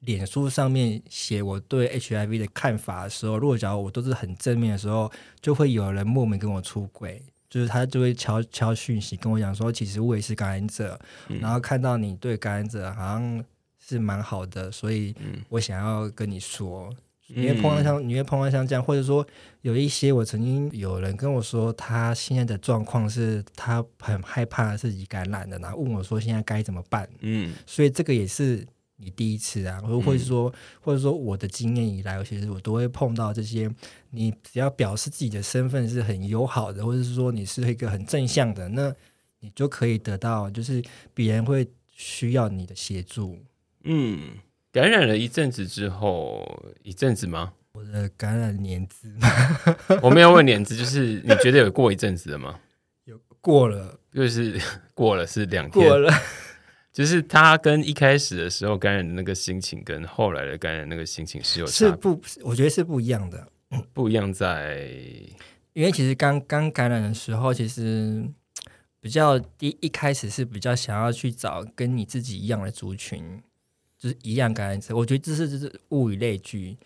[0.00, 5.10] 脸书上面写我对 HIV 的看法的时候，如果假如我都是很正面的时候，
[5.40, 7.22] 就会有人莫名跟我出轨。
[7.54, 10.98] 就是他就会敲敲讯息跟我讲说，其实我也是感染者，
[11.40, 13.44] 然后看到你对感染者好像
[13.78, 15.14] 是蛮好的，所以
[15.48, 16.92] 我想要跟你说，
[17.28, 19.24] 你会碰到像你会碰到像这样，或者说
[19.60, 27.08] 有一些我曾经有人跟我说，他现在的状况是他很害怕自己感染的，然后问我说现在该怎么办？
[27.20, 28.66] 嗯，所以这个也是。
[29.04, 33.70] 你第一次啊，或者说，或者说我的经验以来，其实我都会碰到这些。
[34.10, 38.94] 你只要表示自己的身份是很友好的，或者是说你是一个很正向的，那
[39.40, 40.82] 你就可以得到，就是
[41.12, 43.38] 别人会需要你的协助。
[43.82, 44.38] 嗯，
[44.72, 47.52] 感染了一阵子之后，一阵子吗？
[47.72, 49.12] 我的感染年资，
[50.00, 52.60] 我没有问年资，就是你觉得有过一阵子了吗？
[53.04, 54.58] 有过了，就是
[54.94, 56.10] 过了是两天过了。
[56.94, 62.22] 就是他跟一开始的时候感染的那个心情，跟后来的感染那个心情是有是不？
[62.42, 63.48] 我觉得是不一样的。
[63.92, 64.88] 不一样在，
[65.72, 68.24] 因为其实刚刚感染的时候，其实
[69.00, 73.42] 比较第一开始是比较想要去找跟你自己一样的族群，
[73.98, 74.94] 就是一样感染者。
[74.94, 76.78] 我觉得这是就是物以类聚，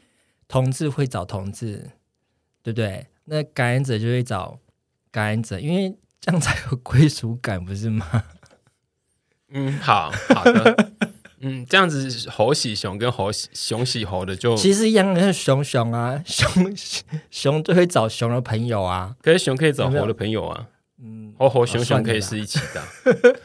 [0.49, 1.91] 同志会找同志，
[2.63, 3.07] 对不对？
[3.27, 4.59] 那感染者就会找
[5.11, 8.25] 感染者，因为这样才有归属感，不是吗？
[9.51, 10.91] 嗯，好好的，
[11.41, 16.77] 嗯，这样子猴喜熊跟猴喜熊喜猴的就其实一样，是熊熊啊，熊
[17.31, 20.67] 熊就会找熊的朋友啊，可是熊可以找猴的朋友啊，
[21.03, 23.41] 嗯，猴猴熊熊可以是一起的，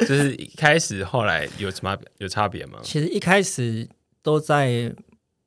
[0.00, 2.80] 就是一开始后来有什么有差别吗？
[2.82, 3.88] 其实一开始
[4.22, 4.92] 都在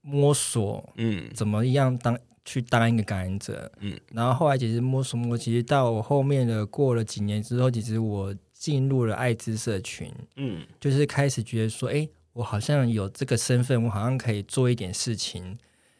[0.01, 8.33] 摸索，嗯，怎么样当去当一个感染者，嗯，然后后来其实摸索摸，其实到我后面的过了几年之后，其实我。
[8.59, 15.57] 进入了艾滋社群，嗯，就是开始觉得说，哎，我好像有这个身份，我好像可以做一点事情。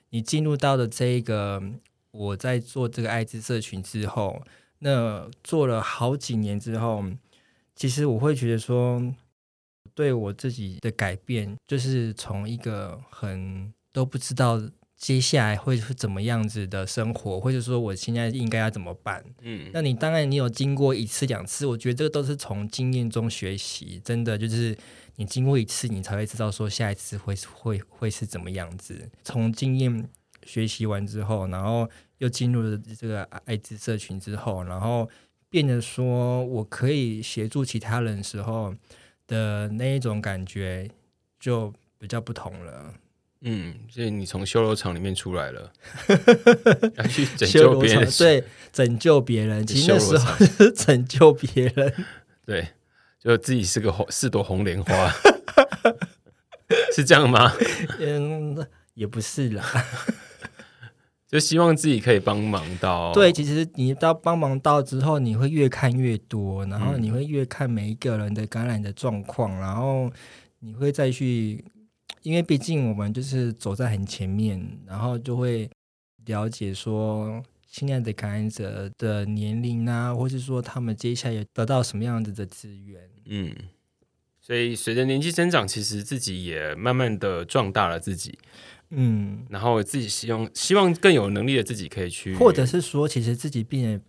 [0.10, 1.64] 你进入到的这一个，
[2.12, 4.43] 我在做这个艾滋社群之后，
[4.80, 7.01] 那做了好几年之后，
[7.76, 9.01] 其实我会觉得说，
[9.95, 14.62] 对我自己的改变，就是从一个很都不知道。
[14.99, 19.23] 接下来会是怎么样子的生活，或者说我现在应该要怎么办？
[19.41, 24.77] 嗯，那你当然你有经过一次两次，我觉得这个都是从经验中学习，真的就是
[25.15, 29.09] 你经过一次，你才会知道说下一次会会会是怎么样子。
[29.23, 30.09] 从经验
[30.43, 35.09] 学习完之后，然后又进入了这个艾滋社群之后，然后
[35.49, 38.75] 变得说我可以协助其他人时候
[39.25, 40.91] 的那一种感觉
[41.39, 42.93] 就比较不同了。
[43.41, 45.71] 嗯，所以你从修罗场里面出来了，
[46.97, 51.93] 要去拯救别人，对，拯救别人，其实那时候是 拯救别人，
[52.45, 52.67] 对，
[53.17, 55.09] 就自己是个红是朵红莲花，
[56.93, 57.53] 是这样吗？
[57.99, 59.63] 嗯，也不是啦，
[61.25, 63.13] 就希望自己可以帮忙到。
[63.13, 70.11] 对，其实你到帮忙到之后，你会越看越多，然后你会越看每一个人的感染的状况，然后
[70.59, 71.63] 你会再去。
[72.22, 75.70] 因为毕竟我们就是走在很前面，然后就会
[76.26, 83.09] 了解说现在的感染者的年龄啊，或是说他们接下来得到什么样子的资源。
[83.26, 83.55] 嗯，
[84.39, 88.38] 所以随着年纪增长，其实自己也慢慢的壮大了自己。
[88.91, 94.03] 嗯，然后自己希望希望更有能力的自己可以去，或者是说，其实自己变得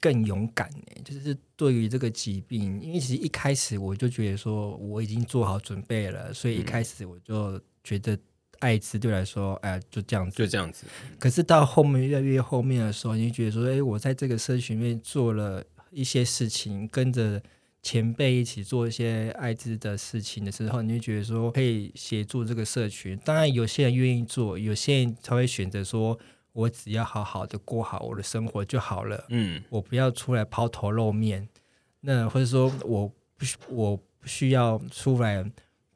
[0.00, 8.18] 更勇敢呢，就是对于这个疾病，因为其实一开始我就觉得说我已经做好准备了，所以一开始我就觉得
[8.60, 10.86] 艾滋对来说，哎，就这样子，就这样子。
[11.18, 17.42] 可是到后面越来越后面的时候，你就觉得说，哎，我在这个社群里面做了一些事情，跟着
[17.82, 23.18] 前辈一起做一些艾滋的事情的时候，你就觉得说可以协助这个社群。
[23.22, 26.18] 当然，有些人愿意做，有些人才会选择说。
[26.52, 29.24] 我只要好好的过好我的生活就好了。
[29.28, 31.48] 嗯，我不要出来抛头露面，
[32.00, 35.44] 那或者说我不需我不需要出来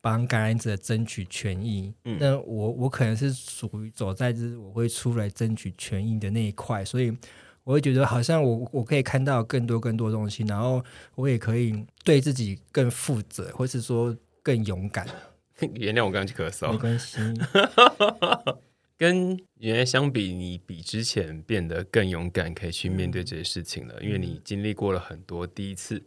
[0.00, 1.92] 帮感染者争取权益。
[2.05, 7.16] 嗯那我我可能是属于走在就是我会出来争取权益的那一块，所以
[7.64, 10.84] 我会觉得好像我我可以看到更多更多东西，然后
[11.14, 15.07] 我也可以对自己更负责，或是说更勇敢。
[15.74, 16.78] 原谅我刚刚去咳嗽没。
[16.78, 17.18] 关系，
[18.97, 26.03] 跟原来相比，你比之前变得更勇敢，可以去面对这些事情了，因为你经历过了很多第一次，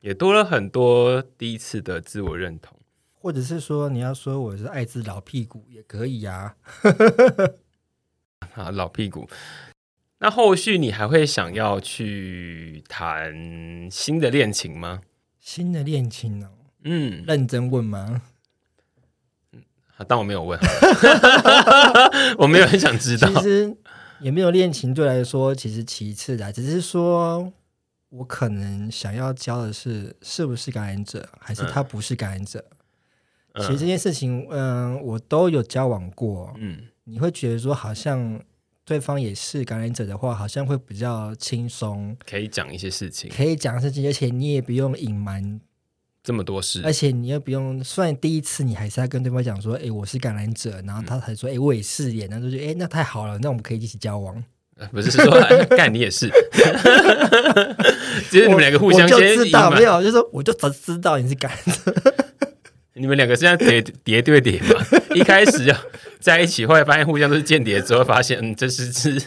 [0.00, 2.78] 也多了很多第一次的自我认同。
[3.14, 6.56] 或者是说你要说我是艾滋老屁股也可以啊。
[8.54, 9.28] 啊，老屁股。
[10.18, 15.00] 那后续你还会想要去谈新的恋情吗？
[15.38, 16.50] 新的恋情哦，
[16.84, 18.22] 嗯，认真问吗？
[19.94, 20.58] 好当我没有问，
[22.38, 23.28] 我没有很想知道。
[23.28, 23.76] 其实
[24.20, 27.52] 也没有恋情，对我来说其实其次的，只是说
[28.08, 32.64] 我可能想要教的是是不是感染者，还是他不是感染者。
[33.56, 36.54] 其实这件事情，嗯、我都有交往过。
[36.58, 38.40] 嗯，你会觉得说，好像
[38.82, 45.60] 对方也是感染者的话，好像会比较轻松，可以讲一些事情，可以讲事情，而且你也不用隐瞒，
[46.22, 54.42] 这么多事而，且你又不用，虽然第一次你还是要跟对方讲说，哎，我是感染者，然后他才说，哎，我也是耶，然后就觉得，哎，那太好了，那我们可以一起交往。
[54.78, 56.30] 呃不是说哎 干你也是，
[58.30, 62.04] 其 实你们两个互相我就先知道，没有，就是说我就早知道你是感染者。
[62.94, 64.84] 你们两个是要叠叠对叠嘛？
[65.18, 65.72] 一开始就
[66.20, 69.20] 在一起，后来发现互相都是间谍，之后发现嗯，这是是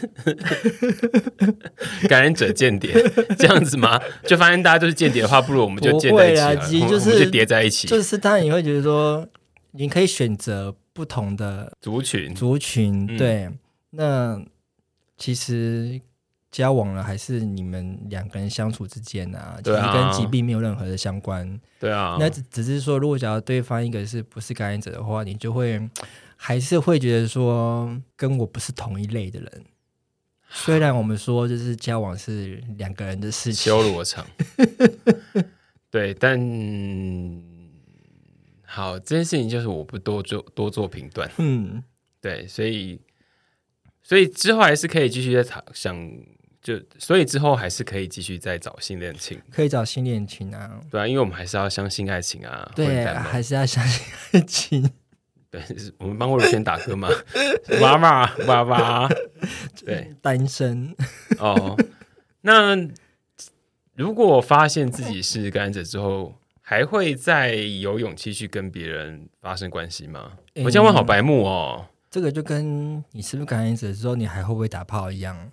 [2.08, 2.92] 感染者间谍
[3.38, 4.00] 这样子吗？
[4.24, 9.26] 就发现大家都是间谍的话，不如我们就建在一起其实就是我们我们就叠在一起，就是当然你会觉得说，
[9.72, 12.34] 你可以选择不同的族群。
[12.34, 13.16] 族群，嗯。
[13.16, 13.50] 对，
[13.90, 14.40] 那
[15.18, 16.00] 其实
[16.56, 21.60] 交往了还是你们两个人相处之间啊，其实对啊跟疾病没有任何的相关。
[21.78, 25.86] 对啊，那只只是说，如果假如对方一个是不是感染者的话，你就会
[26.34, 29.64] 还是会觉得说，跟我不是同一类的人。
[30.48, 34.26] 虽然我们说就是交往是两个人的事情，修罗场。
[35.90, 36.40] 对，但
[38.64, 41.30] 好，这件事情就是我不多做多做评断。
[41.36, 41.84] 嗯，
[42.22, 42.98] 对，所以
[44.02, 45.94] 所以之后还是可以继续在讨想，
[46.66, 54.90] 就所以之后还是可以继续再找新恋情，可以找新恋情啊，对啊，因为我们还是要相信爱情啊，对还是要相信爱情。
[55.48, 55.62] 对，
[55.98, 57.08] 我们帮过如轩打歌嘛？
[57.80, 59.08] 娃娃娃娃，
[59.84, 60.92] 对 单身，
[61.38, 61.78] 哦，
[62.40, 62.76] 那
[63.94, 70.32] 如果发现自己是感染者之后，还会再有勇气去跟别人发生关系吗？
[70.56, 71.86] 嗯我这样问好白目哦。
[72.10, 75.52] 这个就跟你是不是感染者之后，你还会不会打炮一样？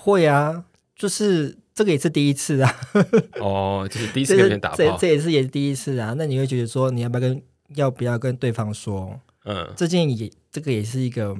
[0.00, 0.64] 会啊，
[0.96, 2.74] 就是这个也是第一次啊，
[3.40, 6.14] 哦，就是第一次跟别人打炮这这，也是也是第一次啊。
[6.16, 7.42] 那你会觉得说，你要不要跟
[7.76, 9.20] 要不要跟对方说？
[9.44, 11.36] 嗯这件也这个也是一个，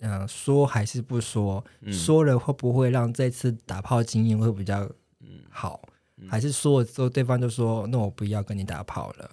[0.00, 1.64] 嗯、说还是不说？
[1.80, 4.82] 嗯说了会不会让这次打炮经验会比较
[5.20, 5.80] 嗯好？
[6.28, 9.30] 还是说了之后对方就说，那我不要跟你打炮了？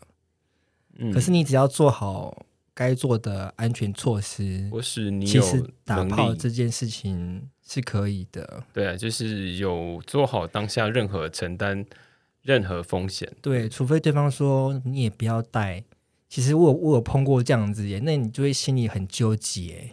[0.98, 8.64] 嗯可是你只要做好该做的安全措施，或是其实打炮这件事情是可以的。
[8.74, 11.86] 对啊，就是有做好当下任何承担
[12.42, 13.32] 任何风险。
[13.42, 15.82] 对，除非对方说你也不要带。
[16.28, 19.92] 其实我有我有碰过这样子耶，那你就会心里很纠结。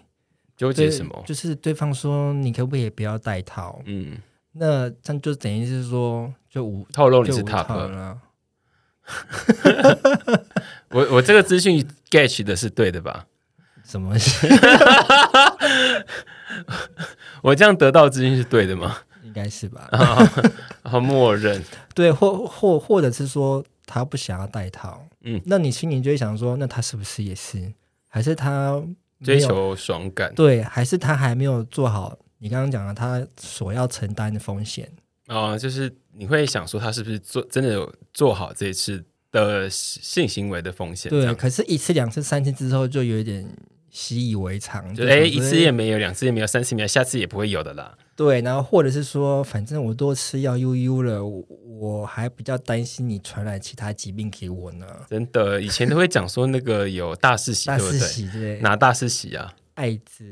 [0.57, 1.23] 对纠结什么？
[1.25, 3.81] 就是对方说你可不可以不要带套？
[3.85, 4.19] 嗯，
[4.53, 8.21] 那这样就等于是说就无透露你是无套 top，了。
[10.91, 13.27] 我我这个资讯 get 的是对的吧？
[13.85, 14.15] 什么？
[17.43, 18.97] 我这样得到资讯是对的吗？
[19.23, 19.89] 应该是吧？
[20.83, 21.63] 然后默认，
[21.95, 27.73] 对，或或或者是说他不想要带套，嗯那你心里就会想说，那他是不是也是？
[28.09, 28.83] 还是他
[29.23, 34.91] 追求爽感对，还是他还没有做好你刚刚讲的他所要承担的风险？
[35.27, 41.11] 啊、就是你会想说他是不是做真的有做好这一次的性行为的风险？
[41.11, 43.47] 这对，样可是一次、两次、三次之后就有一点
[43.99, 47.99] 习以为常，就哎、一次也没有，两次也没有，三次没有，下次也不会有的啦。
[48.15, 51.45] 对，然后或者是说，反正我多吃药悠悠了，我
[51.81, 54.87] 我还比较担心你传染其他疾病给我呢。
[55.11, 58.09] 真的，以前都会讲说那个有大四喜，大四对不对？
[58.09, 59.53] 喜之类，哪大四喜啊？
[59.75, 60.25] 艾滋、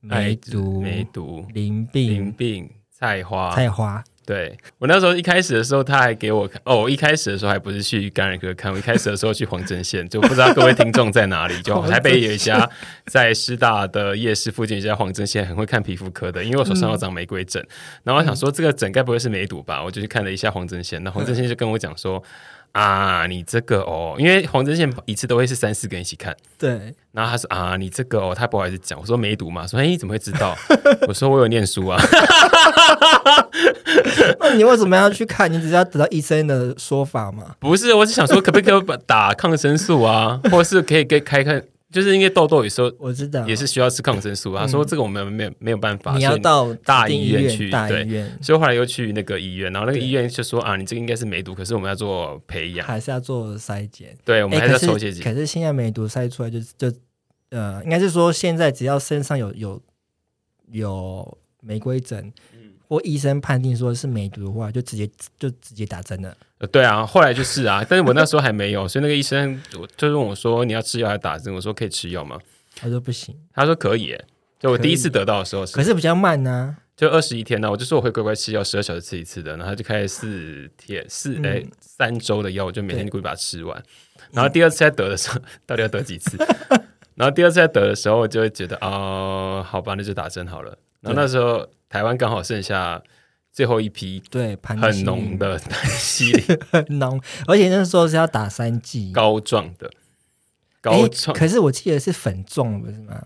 [0.00, 3.54] 梅毒、梅毒、淋病淋病、病、菜花。
[3.54, 11.60] 菜花，对我那时候一开始的时候，他还给我看哦，我一开始的时候还不是去感染科看，我一开始的时候去黄针县，就不知道各位听众在哪里。
[11.62, 12.68] 就 台北有一家
[13.06, 17.64] 在师大的夜市附近有一家黄针县，很会看皮肤科的，因为我手上有长玫瑰疹，
[18.02, 19.82] 然后我想说这个疹该不会是梅毒吧？
[19.84, 22.22] 我就去看了一下黄针县，那黄针县就跟我讲说。
[22.74, 30.56] 啊，你这个哦，因为黄针线一次都会是三四个人一起看，对，然后他说啊，你这个哦，他不好意思讲，我说没读嘛，说哎，你怎么会知道？
[31.06, 32.02] 我说我有念书啊，
[34.40, 35.50] 那你为什么要去看？
[35.52, 37.54] 你只是要得到医生的说法吗？
[37.60, 41.62] 不是，我是想说可不可以把打抗生素啊，或是可以给开看，
[41.94, 44.62] 就是因为痘痘有时候我知道，也是需要吃抗生素啊。
[44.62, 54.16] 他说这个我们没有没有办法，你要到大医医院去对大医院所以后来又去那个医院，然后那个对医院就说啊，你这个应该是梅毒，可是我们要做培养，还是要做筛检。
[54.24, 55.22] 对，我们哎，还是要可抽血检。
[55.22, 56.92] 是可是现在梅毒筛出来就就
[57.50, 59.80] 呃，应该是说现在只要身上有有
[60.72, 62.53] 有玫瑰疹，嗯
[62.88, 65.08] 或医生判定说是梅毒的话，就直接
[65.38, 66.36] 就直接打针了。
[66.58, 71.52] 呃对啊，后来就是啊，但是我那时候还没有，所以那个医生我就问我说你要吃药还是打针？
[71.54, 72.38] 我说可以吃药吗？
[72.76, 74.16] 他说不行，他说可以。
[74.60, 83.82] 就我第一次得到的时候是可是比较慢呢、就二十一天呢，我就说我会乖乖吃药，十二小时吃一次的，然后他就开始四天四嗯哎、三周的药，我就每天对故意把它吃完。
[84.30, 86.38] 然后第二次再得的时候， 到底要得几次？
[87.14, 90.76] 然后第二次再得的时候，我就会觉得哦，好吧，那就打针好了。
[91.02, 93.00] 然后那时候台湾刚好剩下
[93.52, 99.12] 最后一批对，盘很浓的盘尼西林很浓， 而且那时候是要打三剂。
[99.12, 99.88] 膏状的
[100.80, 103.24] 膏诶状，可是我记得是粉状，不是吗？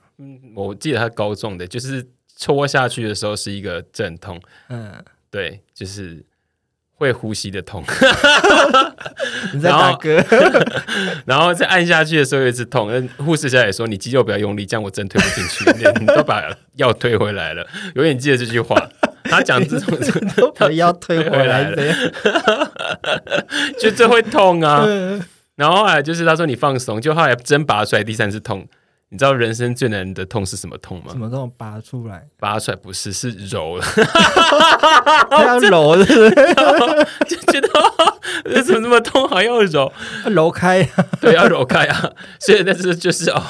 [0.54, 2.06] 我记得它膏状的，就是
[2.36, 4.38] 戳下去的时候是一个阵痛，
[4.68, 6.22] 嗯，对，就是
[6.98, 7.82] 会呼吸的痛。
[9.54, 10.22] 你在打嗝，
[11.24, 15.64] 然后 再按下去的时候有一直痛，那护士小姐说：“你肌肉不要用力，这样我针推不进去。
[16.00, 16.42] 你”都把
[16.76, 18.76] 药推回来了，永远记得这句话。
[19.24, 19.98] 他讲这种
[20.36, 22.70] 都把药推回来回的。
[23.78, 24.84] 就这会痛啊。
[24.86, 25.22] 嗯
[25.56, 28.64] 然后后来就是他说你放松，就后来针拔出来第三次痛。
[29.10, 31.18] 你知道人生最难的痛是什么痛吗什？
[31.18, 33.80] 么痛拔出来，拔出来不是，是揉
[35.30, 36.04] 要揉的，
[37.26, 37.68] 就觉得
[38.44, 39.90] 这怎么那么痛，还要揉？
[40.24, 40.86] 要揉开。
[41.20, 42.12] 对，要揉开啊。
[42.38, 43.42] 所以那是就是哦，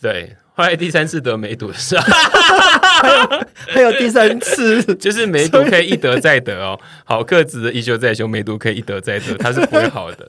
[0.00, 0.36] 对。
[0.54, 2.02] 后来第三次得梅毒是啊，
[3.68, 10.26] 还有第三次，就是梅毒可以一得再得哦，好克子的一休再休，梅毒可以一得再得，它是不会好的，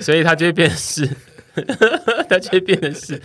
[0.00, 1.08] 所以它就会变成是，
[2.28, 3.22] 它就会变成是，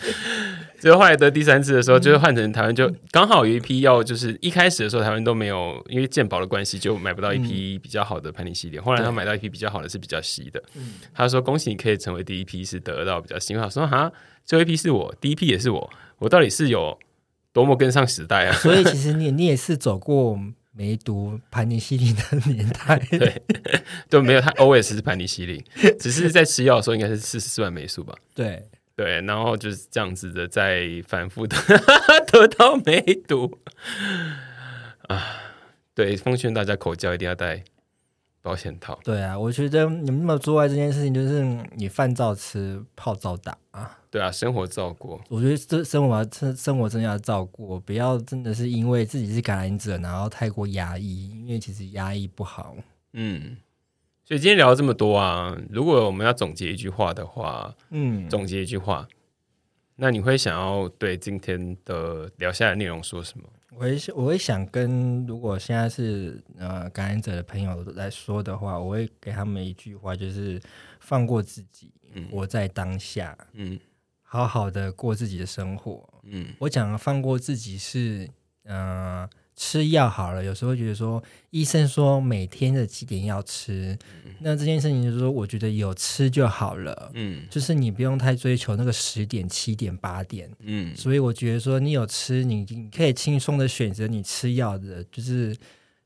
[0.86, 10.64] 所以后来得第三次的时候，就是换成台湾就刚好有一批药，就是一开始的时候台湾都没有，因为健保的关系就买不到一批比较好的盘尼西林，后来他买到一批比较好的是比较稀的，
[11.12, 14.12] 他说恭喜你可以成为第一批是得到比较新，我想说哈，
[14.46, 16.96] 最后一批是我，第一批也是我，我到底是有
[17.52, 18.54] 多么跟上时代啊？
[18.62, 20.40] 所以其实你你也是走过
[20.72, 23.00] 梅毒、盘尼西林的年代。
[23.18, 23.42] 对，
[24.08, 25.64] 都没有，他 OS 是盘尼西林，
[26.00, 28.14] 只是在吃药的时候应该是四十四万霉素吧。
[28.36, 28.62] 对，
[28.96, 31.58] 对，然后就是这样子的，在反复的
[32.32, 33.60] 得到梅毒
[35.08, 35.42] 啊。
[35.94, 37.64] 对，奉劝大家口交一定要戴
[38.42, 39.00] 保险套。
[39.04, 41.42] 对啊，我觉得你们那么做爱这件事情，就是
[41.76, 43.98] 你饭照吃，炮照打啊。
[44.12, 45.20] 对啊，生活照过。
[45.30, 52.76] 我觉得这生活生生活真的要照顾，不要真的是因为自己是感染者，然后太过压抑，因为其实压抑不好。
[53.14, 53.58] 嗯，
[54.26, 59.08] 所以今天聊了这么多啊，如果我们要总结一句话的话，嗯，总结一句话，
[59.98, 63.48] 那你会想要对今天的聊下来的内容说什么？
[63.72, 70.60] 我会我会想跟如果现在是呃感染者的朋友来说的话，我会给他们一句话，就是
[71.00, 73.80] 放过自己，嗯活在当下，嗯
[74.24, 76.04] 好好的过自己的生活。
[76.24, 78.28] 嗯我讲的放过自己是，
[78.64, 83.98] 呃，吃药好了，有时候会觉得说，医生说每天的几点要吃，
[84.40, 87.48] 那这件事情就是说，我觉得有吃就好了，嗯。
[87.50, 90.52] 就是你不用太追求那个十点、七点、八点。
[90.60, 90.94] 嗯。
[90.94, 95.56] 所以我觉得说，你有吃，你你可以轻松的选择你吃药的，就是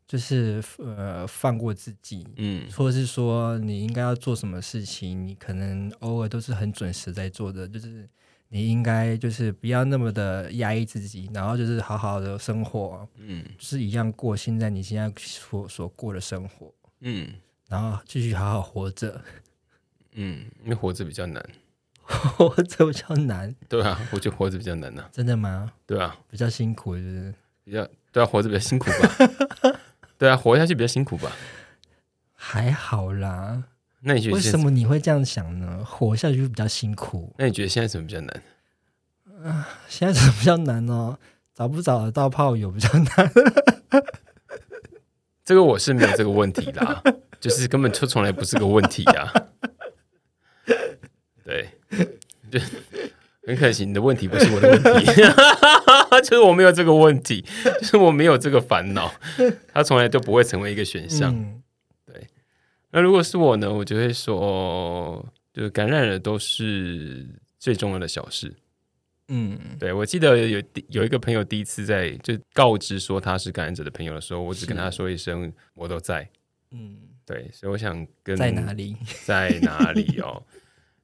[0.07, 2.69] 就是呃放过自己，嗯。
[2.71, 8.07] 或者是说你应该要做什么事情，你可能偶尔都是很准时在做的，就是
[8.49, 17.33] 你应该就是不要那么的压抑自己，然后就是好好的生活，嗯就是一样过现在你现在所所过的生活，嗯
[17.67, 19.21] 然后继续好好活着，
[20.13, 21.43] 嗯，因为活着比较难。
[22.09, 25.71] 活着比较难，对啊，我觉得活着比较难呐、真的吗？
[25.85, 27.31] 对啊，比较辛苦，就是
[27.63, 29.79] 比较对啊，活着比较辛苦吧？
[30.17, 31.31] 对啊，活下去比较辛苦吧？
[32.33, 33.63] 还好啦。
[34.01, 34.41] 那你觉得为？
[34.41, 35.83] 什么你会这样想呢？
[35.85, 38.41] 活下去比较辛苦，那你觉得现在什么比较难？
[39.87, 41.17] 现在什么比较难呢？
[41.55, 43.31] 找不找得到炮友比较难。
[45.43, 47.01] 这个我是没有这个问题啦，
[47.39, 49.33] 就是根本就从来不是个问题呀、
[51.43, 51.67] 对，
[52.51, 52.59] 就
[53.47, 55.11] 很可惜，你的问题不是我的问题，
[56.23, 57.43] 就是我没有这个问题，
[57.81, 59.11] 就是我没有这个烦恼，
[59.73, 61.33] 它从来都不会成为一个选项。
[61.33, 61.58] 嗯，
[62.91, 68.53] 那如果是我呢，我就会说，就是感染了都是最重要的小事。
[69.27, 76.27] 嗯，对我记得有有一个朋友第一次在就告知说他是感染者的朋友的时候，我只跟他说一声我都在。
[76.71, 78.95] 嗯，对，所以我想跟在哪里？
[79.23, 80.43] 在哪里哦？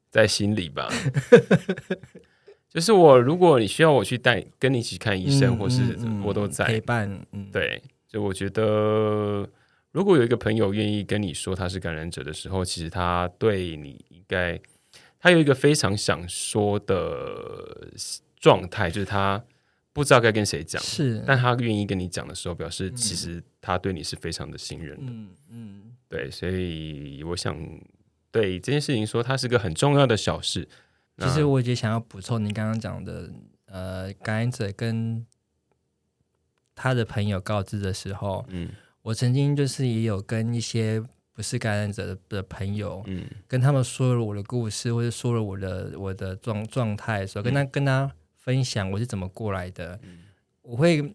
[0.10, 0.90] 在心里吧。
[2.68, 7.10] 就是我，如果你需要我去带跟你一起看医生，或是我都在陪伴。
[7.32, 9.48] 嗯，对，就我觉得，
[9.96, 14.60] 如果有一个朋友愿意跟你说他是感染者的时候，其实他对你应该，
[15.18, 17.88] 他有一个非常想说的
[18.36, 19.42] 状态，就是他
[19.94, 25.14] 不知道该跟谁讲，是，但他愿意跟你讲的时候，表示其实他对你是非常的信任的。
[25.14, 27.58] 嗯嗯，对，所以我想
[28.32, 30.68] 对这件事情说，它是个很重要的小事。
[31.20, 33.32] 其实我也想要补充你刚刚讲的，
[33.68, 35.26] 呃，感染者跟
[36.76, 38.70] 他的朋友告知的时候，嗯，
[39.06, 41.00] 我曾经就是也有跟一些
[41.32, 50.00] 不是感染者的朋友，嗯，跟他们说了我的故事，或者说了我的我的状状态的时候，跟他跟他分享我是怎么过来的，
[50.64, 51.14] 我会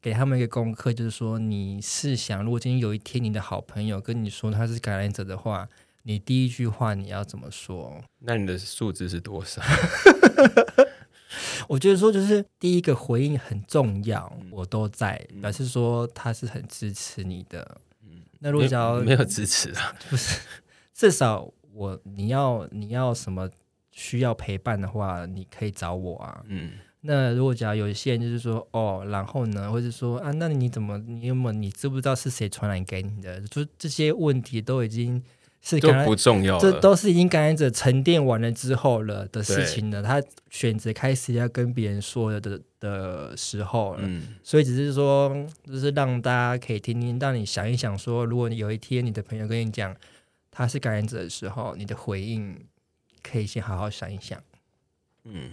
[0.00, 5.68] 给他们一个功课，就是说，你试想，如果今天有一天你的好朋友跟你说他是感染者的话。
[6.04, 8.02] 你第一句话你要怎么说？
[8.18, 9.62] 那你的数字是多少？
[11.68, 17.78] 我觉得说就是第一个回应很重要，我都在，表示说他是很支持你的。
[18.04, 20.40] 嗯，那如果只要没有支持啊， 不是，
[20.94, 23.48] 至少我你要你要什么
[23.90, 26.42] 需要陪伴的话，你可以找我啊。
[26.46, 33.40] 嗯，那如果假如有一些人就是说哦，然后呢，或者说啊，那你怎么你有没有你知不知道是谁传染给你的？
[33.42, 35.22] 就这些问题都已经。
[35.64, 40.02] 是都不重要，这都是已经感染者沉淀完了之后了的事情了。
[40.02, 40.20] 他
[40.50, 44.10] 选择开始要跟别人说的的时候了，
[44.42, 45.30] 所以只是说，
[45.64, 49.96] 就是让大家可以听听，让你想一想，说如果你有一天你的朋友跟你讲
[50.50, 52.58] 他是感染者的时候，你的回应
[53.22, 54.42] 可以先好好想一想。
[55.22, 55.52] 嗯，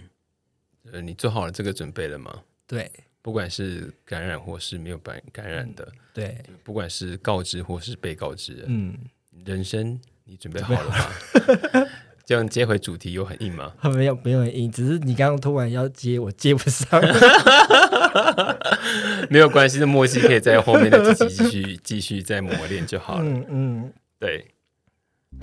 [0.90, 2.42] 呃，你做好了这个准备了吗？
[2.66, 2.90] 对，
[3.22, 8.98] 不管是感染或是没有感感染的，对，不管是告知或是被告知，嗯。
[9.44, 11.86] 人生，你准备好了吗？
[12.24, 13.72] 这样接回主题有很硬吗？
[13.94, 17.00] 没有，没有很硬，只是你刚刚突然要接，我接不上。
[19.28, 23.24] 没有关系，的默契可以在后面的自己继续继续再磨练就好了。
[23.24, 24.46] 嗯嗯，对。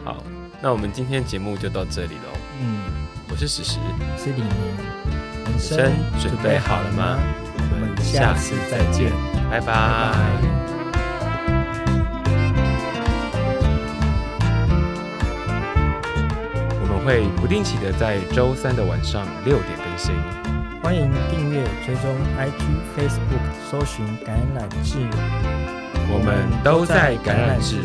[0.03, 0.24] 好，
[0.61, 2.38] 那我们今天节目就到这里喽。
[2.61, 2.82] 嗯，
[3.30, 3.80] 我是史实，
[4.18, 4.49] 是李明。
[5.45, 5.91] 人生
[6.22, 7.18] 准备好了吗？
[7.57, 9.11] 我们下次再见，
[9.49, 10.66] 拜拜。
[17.08, 20.14] 会不定期的在周三的晚上六点更新，
[20.84, 22.60] 欢迎订阅、追踪 IG、
[22.98, 24.98] Facebook，搜寻橄榄志，
[26.12, 27.78] 我们都在橄榄志，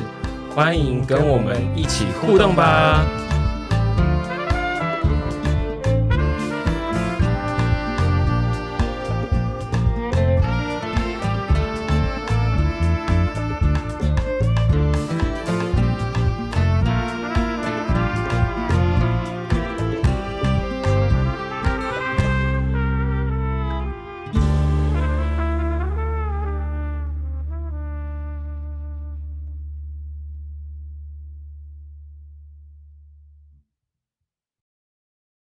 [0.52, 3.04] 欢迎跟我们一起互动吧。